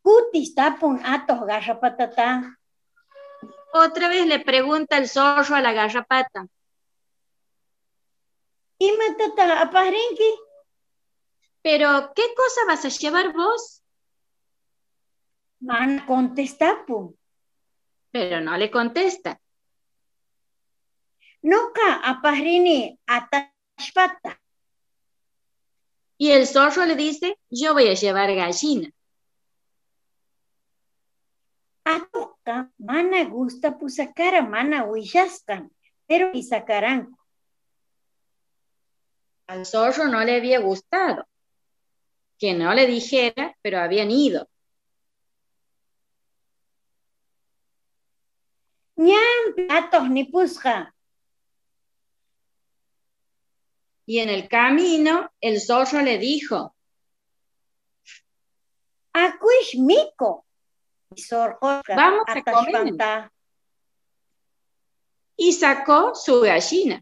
[0.02, 2.56] kutis tapun atos garrapatata.
[3.72, 6.46] Otra vez le pregunta el zorro a la garrapata.
[8.78, 10.30] Imatata apahrinki.
[11.62, 13.84] Pero, ¿qué cosa vas a llevar vos?
[15.60, 17.16] Man contestapun.
[18.10, 19.38] Pero no le contesta.
[21.42, 22.98] Noka apahrini
[26.18, 28.90] Y el zorro le dice, yo voy a llevar gallina.
[31.84, 35.70] Atoka mana gusta pusakara mana willaskan.
[36.06, 37.16] Pero y sacarán.
[39.46, 41.26] Al zorro no le había gustado.
[42.38, 44.48] Que no le dijera, pero habían ido.
[48.96, 50.94] Ñam atos ni pusja.
[54.10, 56.74] Y en el camino, el zorro le dijo.
[61.14, 63.30] Y zorro Vamos a comer.
[65.36, 67.00] y sacó su gallina.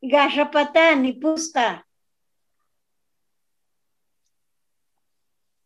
[0.00, 1.84] Garrapata ni pusja.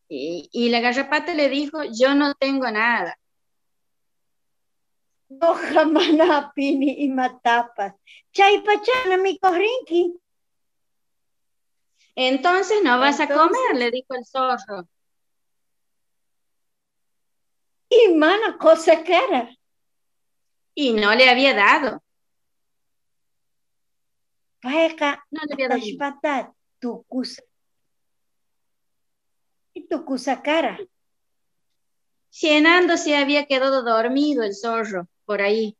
[0.09, 3.19] Y, y la garrapata le dijo, yo no tengo nada.
[5.39, 7.93] Noja mana pini y matapas.
[8.31, 10.13] Chaypachana mi corrinki.
[12.15, 14.87] Entonces no vas a comer, le dijo el zorro.
[17.89, 19.49] Y mana cosa cara.
[20.75, 22.03] Y no le había dado.
[24.61, 26.55] Paeka No le había dado.
[26.79, 27.05] tu.
[29.73, 30.05] Y tu
[30.43, 30.79] cara.
[32.41, 35.77] Llenando se había quedado dormido el zorro por ahí.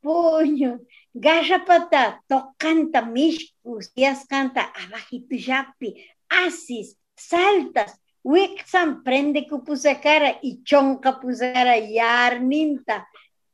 [0.00, 0.80] Puño.
[1.12, 3.92] Garrapata tocanta mishkus.
[3.94, 6.04] Yas canta abajito yapi.
[6.28, 6.98] Asis.
[7.16, 8.00] Saltas.
[8.22, 13.08] Wixan prende kupusa cara y chonca pusa cara yarninta.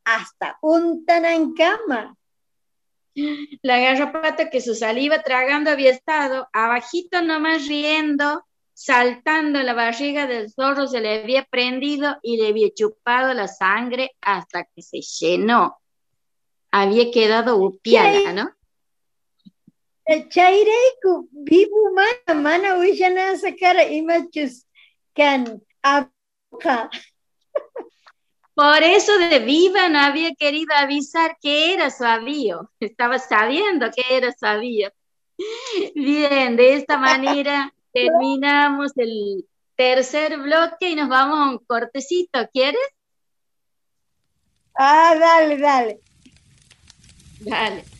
[0.04, 2.16] Hasta untan en cama.
[3.62, 8.44] La garrapata que su saliva tragando había estado, abajito nomás riendo,
[8.80, 13.46] saltando en la barriga del zorro, se le había prendido y le había chupado la
[13.46, 15.78] sangre hasta que se llenó.
[16.70, 18.50] Había quedado upiada, ¿no?
[21.94, 24.66] Mana mana wishana sakara imachus
[25.14, 26.88] kan abuka.
[28.54, 32.70] Por eso de viva no había querido avisar que era su avío.
[32.80, 34.90] Estaba sabiendo que era su avío.
[35.94, 39.44] Bien, de esta manera terminamos el
[39.76, 42.48] tercer bloque y nos vamos a un cortecito.
[42.52, 42.80] ¿Quieres?
[44.74, 46.00] Ah, dale, dale.
[47.40, 47.99] Dale.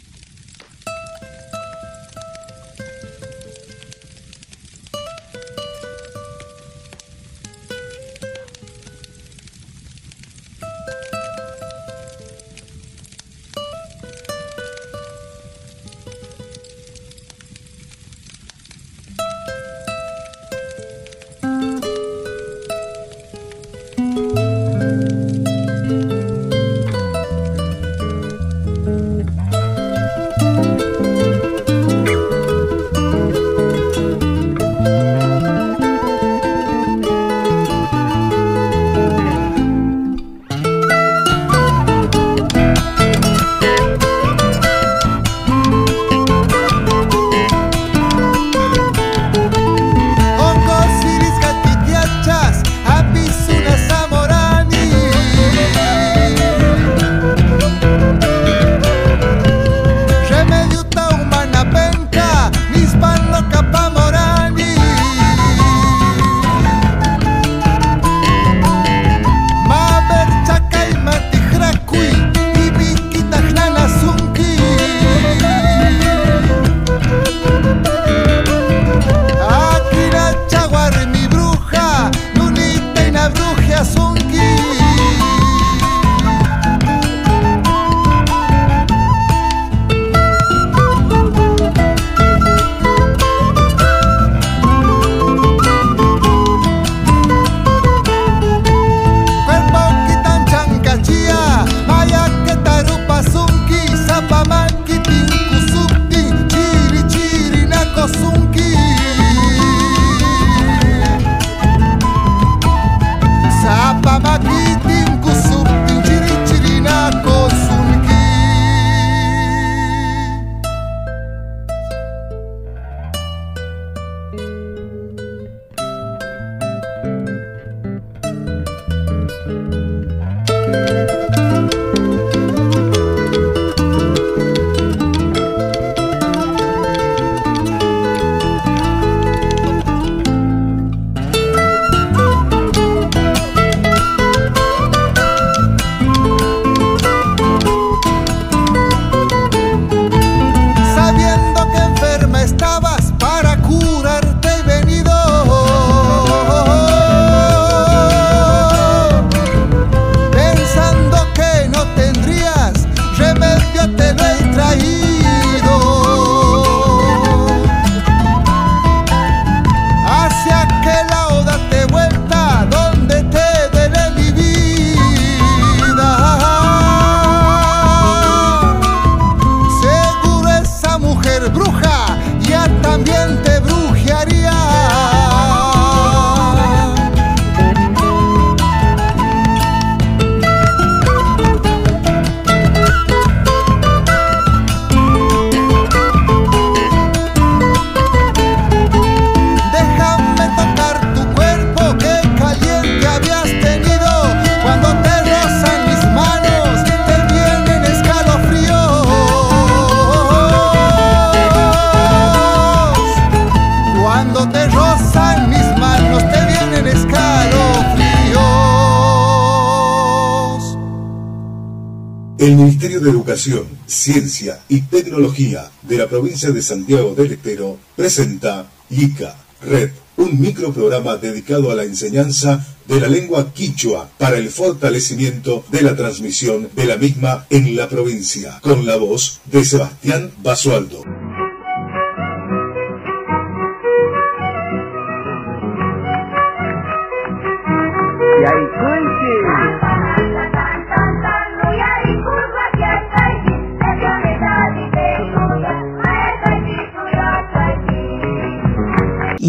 [223.01, 229.91] De Educación, Ciencia y Tecnología de la provincia de Santiago del Estero presenta ICA, Red,
[230.19, 235.97] un microprograma dedicado a la enseñanza de la lengua quichua para el fortalecimiento de la
[235.97, 241.03] transmisión de la misma en la provincia, con la voz de Sebastián Basualdo.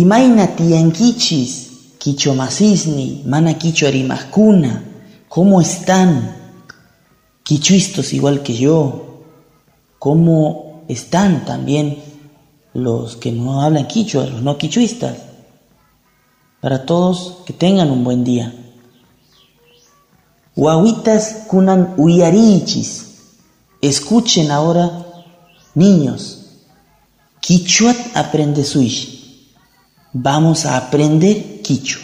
[0.01, 1.51] Imaina tianquichis,
[1.99, 4.83] quichomasisni, mana quicho arimascuna,
[5.29, 6.35] ¿cómo están?
[7.43, 9.21] Quichuistos igual que yo,
[9.99, 12.01] ¿cómo están también
[12.73, 15.17] los que no hablan quichua, los no quichuistas?
[16.61, 18.55] Para todos, que tengan un buen día.
[20.55, 22.89] Huahuitas kunan uyarichis.
[23.81, 25.05] Escuchen ahora,
[25.75, 26.39] niños.
[27.39, 29.20] Quichuat aprende suish
[30.13, 32.03] vamos a aprender quichua.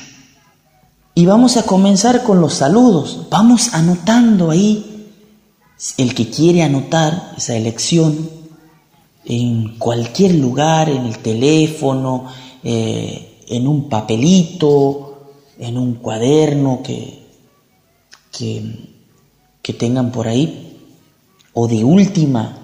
[1.14, 3.26] Y vamos a comenzar con los saludos.
[3.30, 5.08] Vamos anotando ahí,
[5.98, 8.30] el que quiere anotar esa elección,
[9.26, 12.28] en cualquier lugar, en el teléfono,
[12.64, 17.26] eh, en un papelito, en un cuaderno que,
[18.32, 20.78] que tengan por ahí,
[21.54, 22.58] o de última,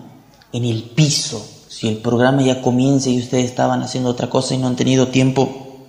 [0.51, 4.59] en el piso, si el programa ya comienza y ustedes estaban haciendo otra cosa y
[4.59, 5.87] no han tenido tiempo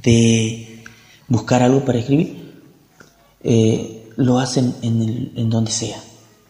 [0.00, 0.84] de
[1.26, 2.62] buscar algo para escribir,
[3.42, 6.00] eh, lo hacen en, donde sea.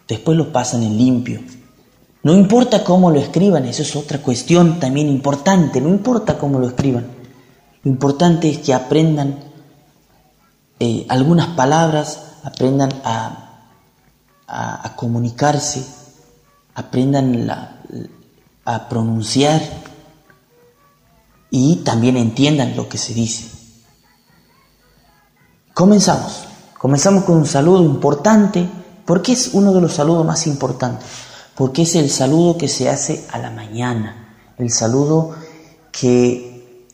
[0.07, 1.41] Después lo pasan en limpio.
[2.21, 6.67] No importa cómo lo escriban, eso es otra cuestión también importante, no importa cómo lo
[6.67, 7.07] escriban.
[7.81, 9.39] Lo importante es que aprendan
[10.79, 13.47] eh, algunas palabras, aprendan a
[14.95, 16.00] comunicarse,
[16.81, 17.49] aprendan
[18.65, 19.61] a pronunciar
[21.49, 23.51] y también entiendan lo que se dice.
[25.73, 26.45] Comenzamos.
[26.77, 28.67] Comenzamos con un saludo importante.
[29.05, 31.05] porque es uno de los saludos más importantes?
[31.55, 34.37] Porque es el saludo que se hace a la mañana.
[34.57, 35.35] El saludo
[35.91, 36.87] que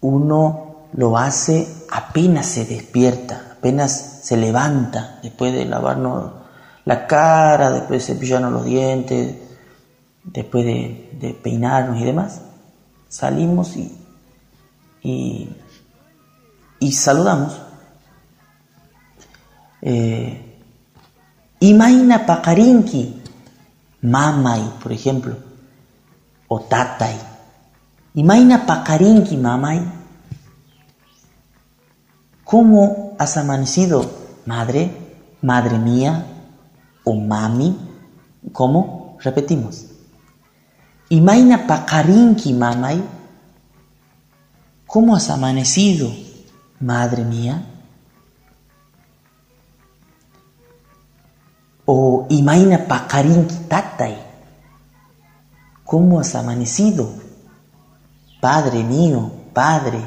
[0.00, 6.39] uno lo hace apenas se despierta, apenas se levanta, después de lavarnos
[6.84, 9.36] la cara, después de cepillarnos los dientes,
[10.24, 12.42] después de, peinarnos y demás,
[13.08, 13.96] salimos y,
[15.02, 17.60] y, saludamos.
[19.82, 20.46] Eh,
[21.60, 23.22] Imaina pakarinki,
[24.02, 25.36] mamay, por ejemplo,
[26.48, 27.18] o tatay.
[28.14, 29.84] Imaina pakarinki, mamay.
[32.44, 34.10] ¿Cómo has amanecido,
[34.46, 34.90] madre,
[35.42, 36.39] madre mía
[37.10, 37.76] o mami?
[38.52, 39.18] ¿Cómo?
[39.20, 39.86] Repetimos.
[41.10, 43.02] Imaina pakarinki mamay.
[44.86, 46.10] ¿Cómo has amanecido,
[46.78, 47.66] madre mía?
[51.84, 54.16] O Imaina pakarinki tatay.
[55.84, 57.10] ¿Cómo has amanecido,
[58.40, 59.98] padre mío, padre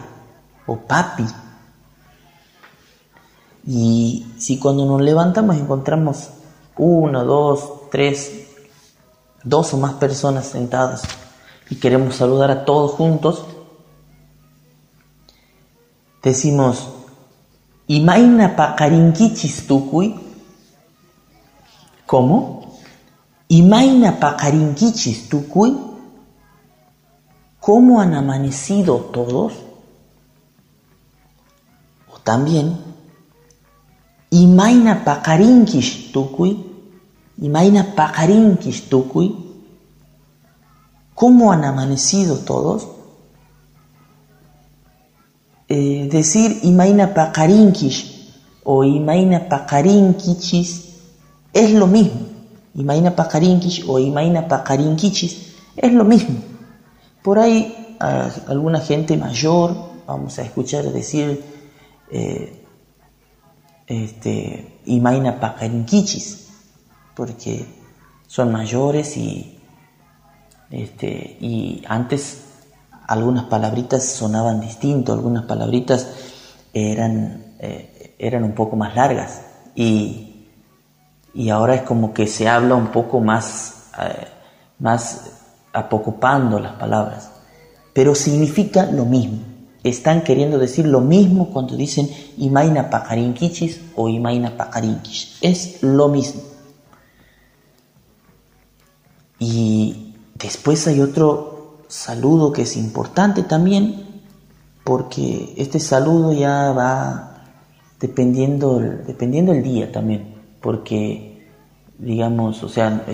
[0.66, 1.26] o papi?
[3.68, 6.30] Y si cuando nos levantamos encontramos
[6.78, 8.48] uno, dos, tres,
[9.44, 11.04] dos o más personas sentadas
[11.70, 13.46] y queremos saludar a todos juntos,
[16.22, 16.90] decimos,
[17.88, 20.16] Imaina pakarinkichis tukui.
[22.06, 22.80] ¿Cómo?
[23.50, 25.78] Imaina pakarinkichis tukui.
[27.60, 29.54] ¿Cómo han amanecido todos?
[32.14, 32.78] O también,
[34.34, 36.58] Imaina pakarinkish tukui.
[37.38, 39.36] Imaina pakarinkish tukui.
[41.14, 42.88] ¿Cómo han amanecido todos?
[45.70, 50.70] Eh, decir Imaina pakarinkish o Imaina pakarinkichis
[51.54, 52.22] es lo mismo.
[52.74, 56.38] Imaina pakarinkish o Imaina pakarinkichis es lo mismo.
[57.22, 59.76] Por ahí alguna gente mayor
[60.08, 61.44] vamos a escuchar decir
[62.12, 62.63] eh,
[63.88, 66.50] este, Imaina pakarinkichis
[67.16, 67.66] porque
[68.28, 69.60] son mayores y,
[70.72, 72.44] este, y antes
[73.08, 76.08] algunas palabritas sonaban distinto, algunas palabritas
[76.74, 79.42] eran, eh, eran un poco más largas
[79.76, 80.48] y,
[81.34, 84.28] y, ahora es como que se habla un poco más, eh,
[84.80, 85.32] más
[85.74, 87.32] apocopando las palabras,
[87.94, 89.53] pero significa lo mismo.
[89.84, 95.38] Están queriendo decir lo mismo cuando dicen Imaina Pakarinkichis o Imaina Pakarinkish.
[95.42, 96.42] Es lo mismo.
[99.40, 104.22] Y después hay otro saludo que es importante también,
[104.86, 107.44] porque este saludo ya va
[108.00, 111.48] dependiendo, dependiendo el día también, porque
[111.98, 113.06] digamos, o sea,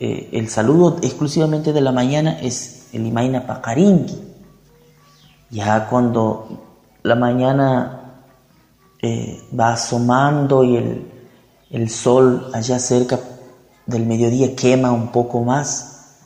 [0.00, 4.23] eh, el saludo exclusivamente de la mañana es el Imaina Pacarinki.
[5.54, 6.48] Ya cuando
[7.04, 8.24] la mañana
[9.00, 11.12] eh, va asomando y el,
[11.70, 13.20] el sol allá cerca
[13.86, 16.16] del mediodía quema un poco más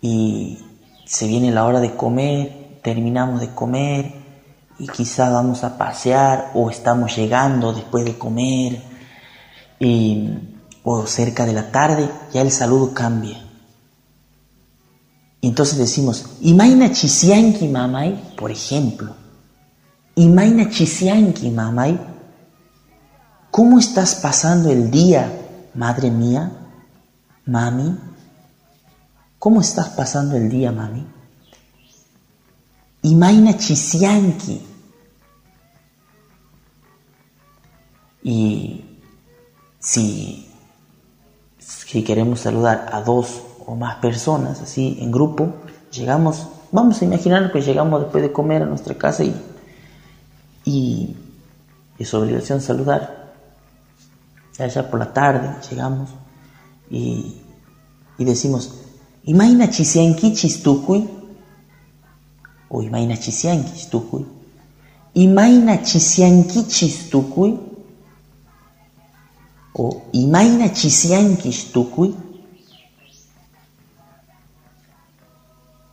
[0.00, 0.58] y
[1.04, 4.14] se viene la hora de comer, terminamos de comer
[4.78, 8.80] y quizá vamos a pasear o estamos llegando después de comer
[9.78, 10.30] y,
[10.82, 13.45] o cerca de la tarde, ya el saludo cambia.
[15.46, 19.14] Entonces decimos, Imaina chisianki mamay, por ejemplo,
[20.16, 22.00] Imaina chisianki mamay,
[23.52, 25.30] ¿cómo estás pasando el día,
[25.72, 26.50] madre mía?
[27.44, 27.96] Mami,
[29.38, 31.06] ¿cómo estás pasando el día, mami?
[33.02, 34.66] Imaina chisianki.
[38.24, 38.84] Y
[39.78, 40.50] si,
[41.60, 45.48] si queremos saludar a dos o más personas, así en grupo,
[45.92, 49.34] llegamos, vamos a imaginar que llegamos después de comer a nuestra casa y,
[50.64, 51.16] y
[51.98, 53.34] es obligación saludar.
[54.58, 56.10] Allá por la tarde llegamos
[56.90, 57.42] y,
[58.18, 58.82] y decimos,
[59.24, 61.10] Imaina chisianki chistukui,
[62.68, 64.24] o Imaina chisianki chistukui,
[65.14, 67.58] Imaina chisianki chistukui,
[69.74, 72.25] o Imaina chisianki chistukui.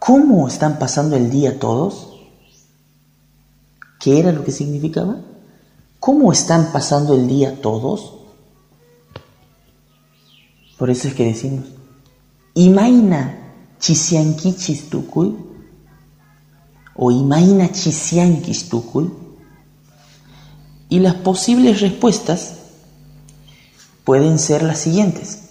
[0.05, 2.09] ¿Cómo están pasando el día todos?
[4.01, 5.21] ¿Qué era lo que significaba?
[5.97, 8.15] ¿Cómo están pasando el día todos?
[10.77, 11.67] Por eso es que decimos,
[12.53, 15.37] Imaina chisianki chistukui
[16.97, 19.09] o Imaina chisianki chistukui.
[20.89, 22.55] Y las posibles respuestas
[24.03, 25.42] pueden ser las siguientes.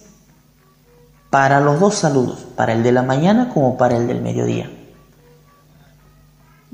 [1.33, 4.69] Para los dos saludos, para el de la mañana como para el del mediodía.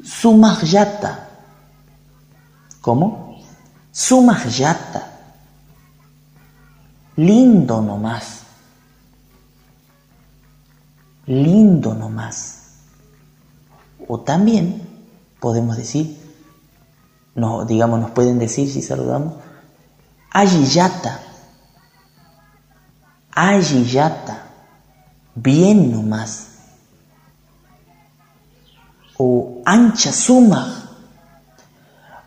[0.04, 1.30] Sumahyata.
[2.82, 3.40] ¿Cómo?
[3.92, 5.08] Sumahyata.
[7.16, 8.40] Lindo nomás
[11.30, 12.74] lindo nomás.
[14.08, 14.82] O también
[15.40, 16.18] podemos decir,
[17.36, 19.36] no, digamos, nos pueden decir si saludamos,
[20.32, 21.20] Ayiyata,
[23.32, 24.49] Ayiyata,
[25.36, 26.48] bien nomás.
[29.18, 30.90] O ancha suma,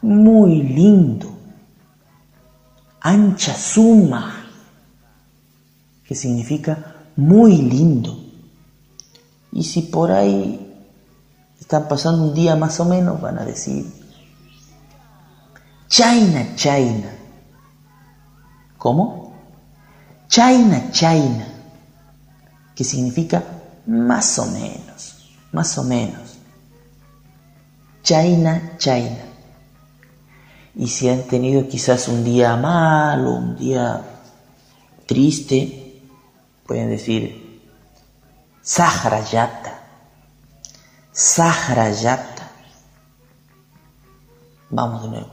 [0.02, 1.30] muy lindo.
[3.00, 4.44] Ancha suma,
[6.04, 8.18] que significa muy lindo.
[9.52, 10.72] Y si por ahí
[11.58, 13.86] están pasando un día más o menos, van a decir,
[15.88, 17.10] China, China.
[18.78, 19.34] ¿Cómo?
[20.28, 21.51] China, China.
[22.74, 23.42] Que significa
[23.86, 26.38] más o menos, más o menos.
[28.02, 29.18] China, China.
[30.74, 34.02] Y si han tenido quizás un día malo, un día
[35.06, 36.02] triste,
[36.66, 37.42] pueden decir
[38.62, 39.80] Sahrayata.
[41.12, 42.48] Sahrayata.
[44.70, 45.30] Vamos de nuevo.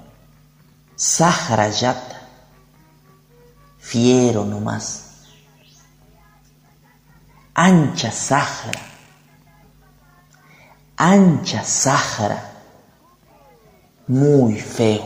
[0.95, 2.21] Sahrayata.
[3.77, 5.08] Fiero nomás.
[7.61, 8.79] Ancha Sahara.
[10.95, 12.53] Ancha Sahara.
[14.07, 15.03] Muy feo.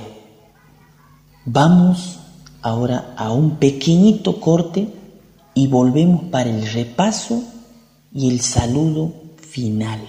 [1.46, 2.20] Vamos
[2.62, 4.88] ahora a un pequeñito corte
[5.56, 7.42] y volvemos para el repaso
[8.14, 10.02] y el saludo final.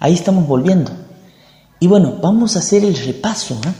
[0.00, 0.90] Ahí estamos volviendo.
[1.80, 3.72] Y bueno, vamos a hacer el repaso, ¿eh?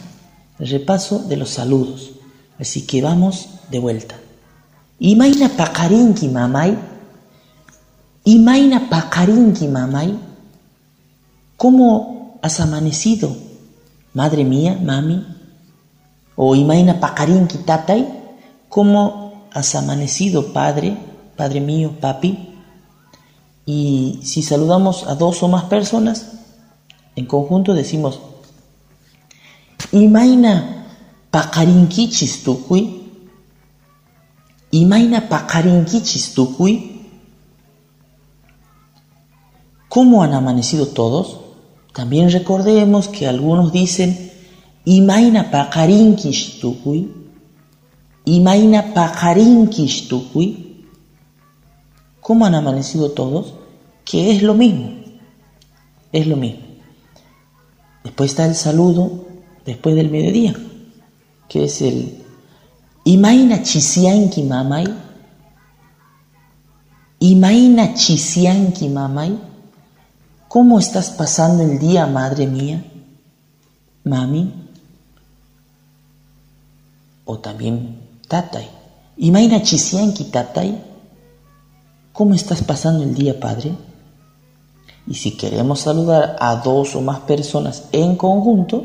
[0.58, 2.10] el repaso de los saludos.
[2.58, 4.16] Así que vamos de vuelta.
[4.98, 6.76] Imaina pakarinki mamay.
[8.24, 10.18] Imaina pakarinki mamay.
[11.56, 13.36] ¿Cómo has amanecido,
[14.14, 15.24] madre mía, mami?
[16.36, 18.06] O Imaina pakarinki tatay.
[18.68, 20.96] ¿Cómo has amanecido, padre,
[21.36, 22.57] padre mío, papi?
[23.70, 26.38] Y si saludamos a dos o más personas,
[27.18, 28.20] En conjunto decimos,
[29.90, 30.86] Imaina
[31.32, 33.10] pakarinkichis tukui.
[34.70, 37.02] Imaina pakarinkichis tukui.
[39.88, 41.40] ¿Cómo han amanecido todos?
[41.92, 44.30] También recordemos que algunos dicen,
[44.84, 47.12] Imaina pakarinkish tukui.
[48.26, 50.86] Imaina pakarinkish tukui.
[52.20, 53.57] ¿Cómo han amanecido todos?
[54.08, 54.90] Que es lo mismo.
[56.12, 56.62] Es lo mismo.
[58.02, 59.26] Después está el saludo
[59.66, 60.54] después del mediodía,
[61.46, 62.24] que es el
[63.04, 64.42] Imaina chisianki
[68.88, 69.38] mamay.
[70.48, 72.82] ¿Cómo estás pasando el día, madre mía?
[74.04, 74.54] Mami.
[77.26, 78.70] O también tatay.
[79.18, 80.82] Imaina chisianki tatay.
[82.14, 83.87] ¿Cómo estás pasando el día, padre?
[85.08, 88.84] Y si queremos saludar a dos o más personas en conjunto,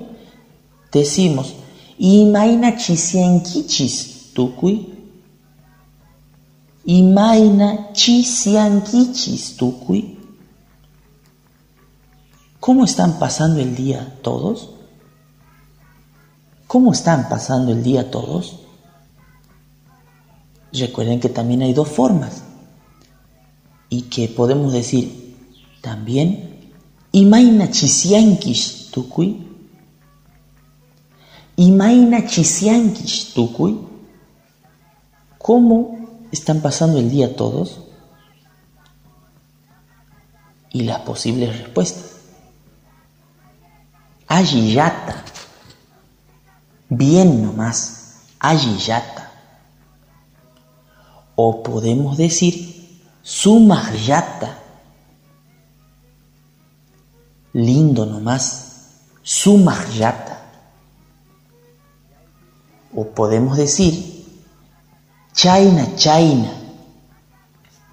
[0.90, 1.54] decimos,
[1.98, 4.94] Imaina chisiankichis tukui.
[6.86, 10.18] Imaina chisiankichis tukui.
[12.60, 14.70] ¿Cómo están pasando el día todos?
[16.68, 18.60] ¿Cómo están pasando el día todos?
[20.72, 22.44] Recuerden que también hay dos formas
[23.90, 25.23] y que podemos decir
[25.84, 26.72] también,
[27.12, 28.90] imaina chisiankish.
[31.58, 33.86] Imaina chisiankish tukui.
[35.38, 37.82] ¿Cómo están pasando el día todos?
[40.72, 42.12] Y las posibles respuestas.
[44.28, 45.22] Ayiyata.
[46.88, 48.22] Bien nomás.
[48.40, 49.32] Ayiyata.
[51.36, 54.62] O podemos decir sumahyata
[57.54, 58.89] lindo nomás,
[59.22, 60.41] sumahyata.
[62.93, 64.26] O podemos decir,
[65.34, 66.51] China, China,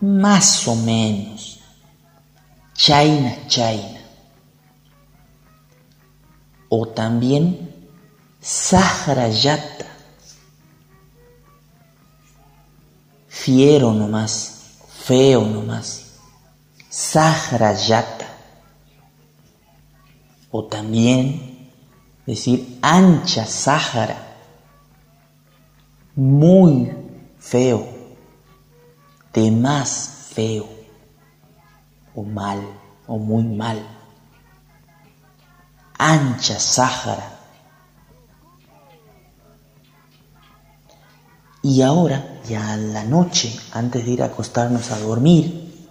[0.01, 1.61] más o menos,
[2.75, 4.01] China, China.
[6.69, 7.69] O también,
[8.41, 9.87] Sahrayata,
[13.29, 16.07] fiero nomás, feo nomás,
[16.89, 18.40] Sahrayata
[20.51, 21.71] o también
[22.27, 24.37] decir ancha Sáhara,
[26.15, 26.93] muy
[27.39, 27.87] feo,
[29.33, 30.69] de más feo,
[32.15, 32.61] o mal,
[33.07, 33.81] o muy mal.
[35.99, 37.37] Ancha Sáhara.
[41.63, 45.87] Y ahora, ya a la noche, antes de ir a acostarnos a dormir,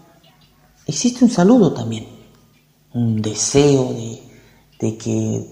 [0.88, 2.07] existe un saludo también,
[2.93, 4.28] un deseo de
[4.80, 5.45] de que,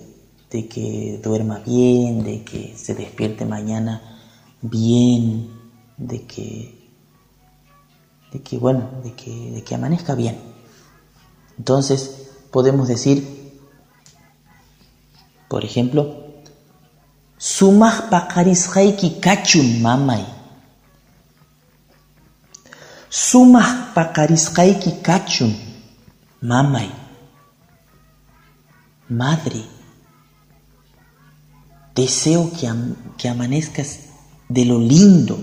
[0.49, 4.01] de que duerma bien, de que se despierte mañana
[4.61, 5.51] bien,
[5.97, 6.89] de que,
[8.31, 10.37] de que bueno, de que, de que amanezca bien.
[11.57, 13.37] Entonces podemos decir,
[15.47, 16.27] por ejemplo,
[17.37, 20.25] Sumah pakarishaiki kachun mamay.
[23.09, 25.53] Sumah pakarishaiki kachun
[26.41, 27.06] mamay.
[29.09, 29.63] Madre,
[31.95, 32.69] deseo que,
[33.17, 33.99] que amanezcas
[34.49, 35.37] de lo lindo,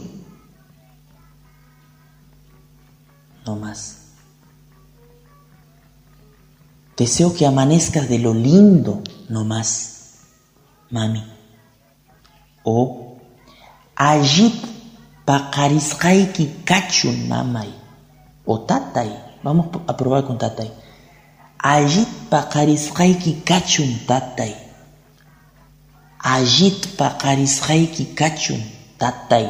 [3.46, 3.98] no más.
[6.96, 10.20] Deseo que amanezcas de lo lindo, no más,
[10.90, 11.24] mami.
[12.62, 13.04] O
[13.96, 14.54] Ajit
[15.24, 17.70] pakarisqayki kachun mamay.
[18.44, 19.10] O tatay.
[19.42, 20.70] Vamos a probar con tatay.
[21.64, 24.52] Ajit paqarisqayki kachun tatay.
[26.20, 28.60] Ajit paqarisqayki kachun
[29.00, 29.46] tatay.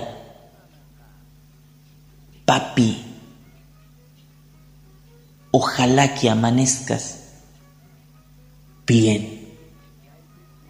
[2.47, 3.03] Papi,
[5.51, 7.05] ojalá que amanezcas
[8.87, 9.23] bien.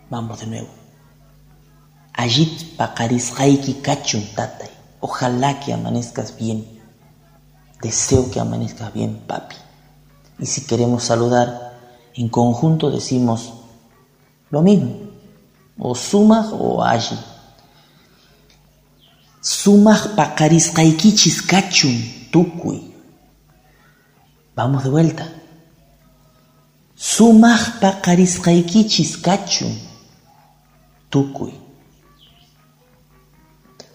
[0.09, 0.73] Vamos de nuevo.
[2.15, 4.71] Ajit paqarisqayki kachun tatay.
[5.03, 6.65] Ojalá que amanezcas bien.
[7.83, 9.57] Deseo que amanezcas bien, papi.
[10.39, 11.79] Y si queremos saludar
[12.15, 13.53] en conjunto decimos
[14.51, 14.95] lo mismo,
[15.79, 17.19] o sumaj o allí.
[19.41, 21.97] Sumaj pakarisqaykichis kachun
[22.31, 22.95] tukui.
[24.57, 25.29] Vamos de vuelta.
[26.97, 29.77] Sumaj pakarisqaykichis kachun
[31.11, 31.53] tukui.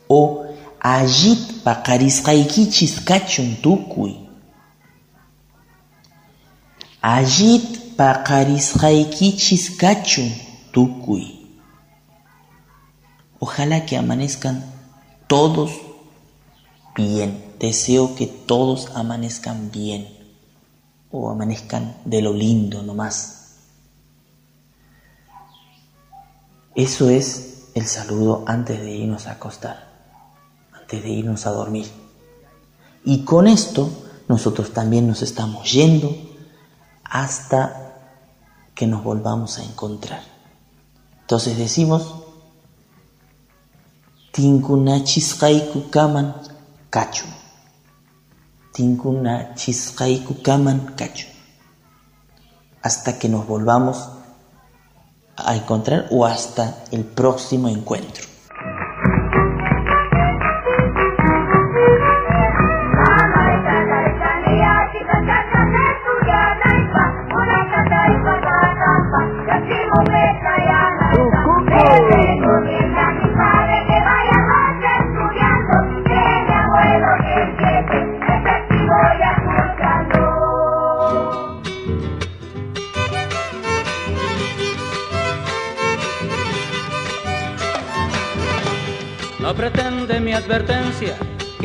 [0.07, 0.45] O
[0.79, 4.28] allit pakarisqaykichis kachun tukui.
[7.01, 10.33] Ajit paqarisqaykichis kachun
[10.71, 11.39] tukuy.
[13.39, 14.63] Ojalá que amanezcan
[15.27, 15.71] todos
[16.95, 17.45] bien.
[17.59, 20.07] Deseo que todos amanezcan bien
[21.11, 23.55] o amanezcan de lo lindo nomás.
[26.75, 29.89] Eso es el saludo antes de irnos a acostar,
[30.73, 31.87] antes de irnos a dormir.
[33.03, 33.89] Y con esto
[34.27, 36.28] nosotros también nos estamos yendo
[37.09, 37.95] hasta
[38.75, 40.21] que nos volvamos a encontrar.
[41.21, 42.15] Entonces decimos,
[44.31, 46.33] Tinkuna chisqayku kaman
[46.89, 47.25] kachu.
[48.71, 51.27] Tinkuna chisqayku kaman kachu.
[52.81, 54.07] Hasta que nos volvamos
[55.35, 58.28] a encontrar o hasta el próximo encuentro.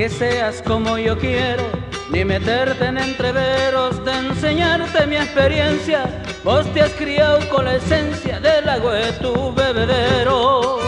[0.05, 1.63] Que seas como yo quiero,
[2.11, 6.23] ni meterte en entreveros de enseñarte mi experiencia.
[6.45, 6.67] Vos
[6.99, 10.79] criado con la esencia del agua de tu bebedero.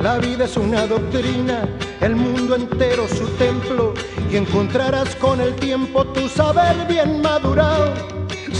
[0.00, 1.68] La vida es una doctrina,
[2.00, 3.92] el mundo entero su templo,
[4.30, 8.12] y encontrarás con el tiempo tu saber bien madurado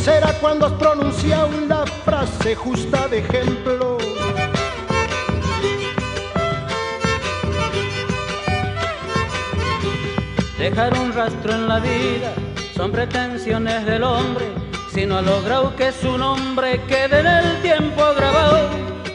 [0.03, 3.92] será cuando has pronunciado la frase justa de ejemplo.
[10.63, 12.33] Dejar un rastro en la vida
[12.77, 14.45] son pretensiones del hombre,
[14.95, 18.69] si no ha logrado que su nombre quede en el tiempo grabado,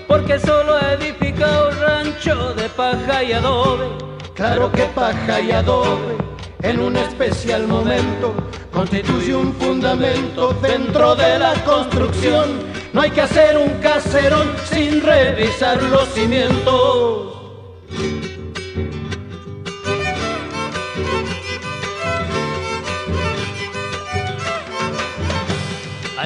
[0.10, 3.88] porque solo ha edificado rancho de paja y adobe.
[4.34, 6.18] Claro que paja y adobe
[6.64, 8.34] en un especial momento
[8.74, 12.60] constituye un fundamento dentro de la construcción.
[12.92, 17.38] No hay que hacer un caserón sin revisar los cimientos.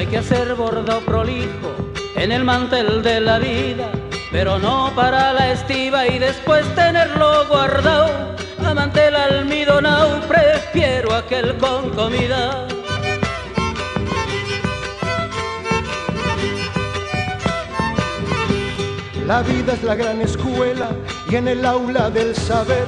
[0.02, 1.76] Hay que hacer bordado prolijo
[2.16, 3.92] en el mantel de la vida,
[4.32, 8.36] pero no para la estiva y después tenerlo guardado
[8.66, 12.68] amante el almidonao, prefiero aquel con comida.
[19.28, 20.90] La vida es la gran escuela
[21.30, 22.88] y en el aula del saber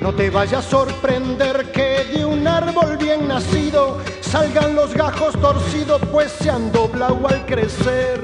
[0.00, 6.00] no te vaya a sorprender que de un árbol bien nacido salgan los gajos torcidos
[6.10, 8.20] pues se han doblado al crecer.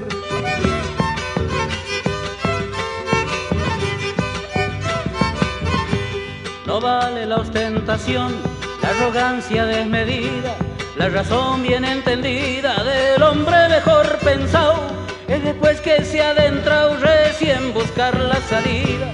[6.67, 8.35] No vale la ostentación,
[8.83, 10.57] la arrogancia desmedida,
[10.97, 14.81] la razón bien entendida del hombre mejor pensado.
[15.29, 19.13] Es después que se ha adentrado recién buscar la salida.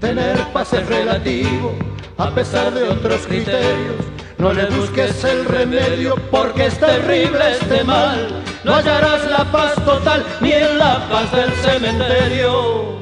[0.00, 1.76] Tener paz es relativo,
[2.18, 3.96] a pesar de otros criterios.
[4.38, 8.42] No le busques el remedio porque es terrible este mal.
[8.64, 13.01] No hallarás la paz total ni en la paz del cementerio.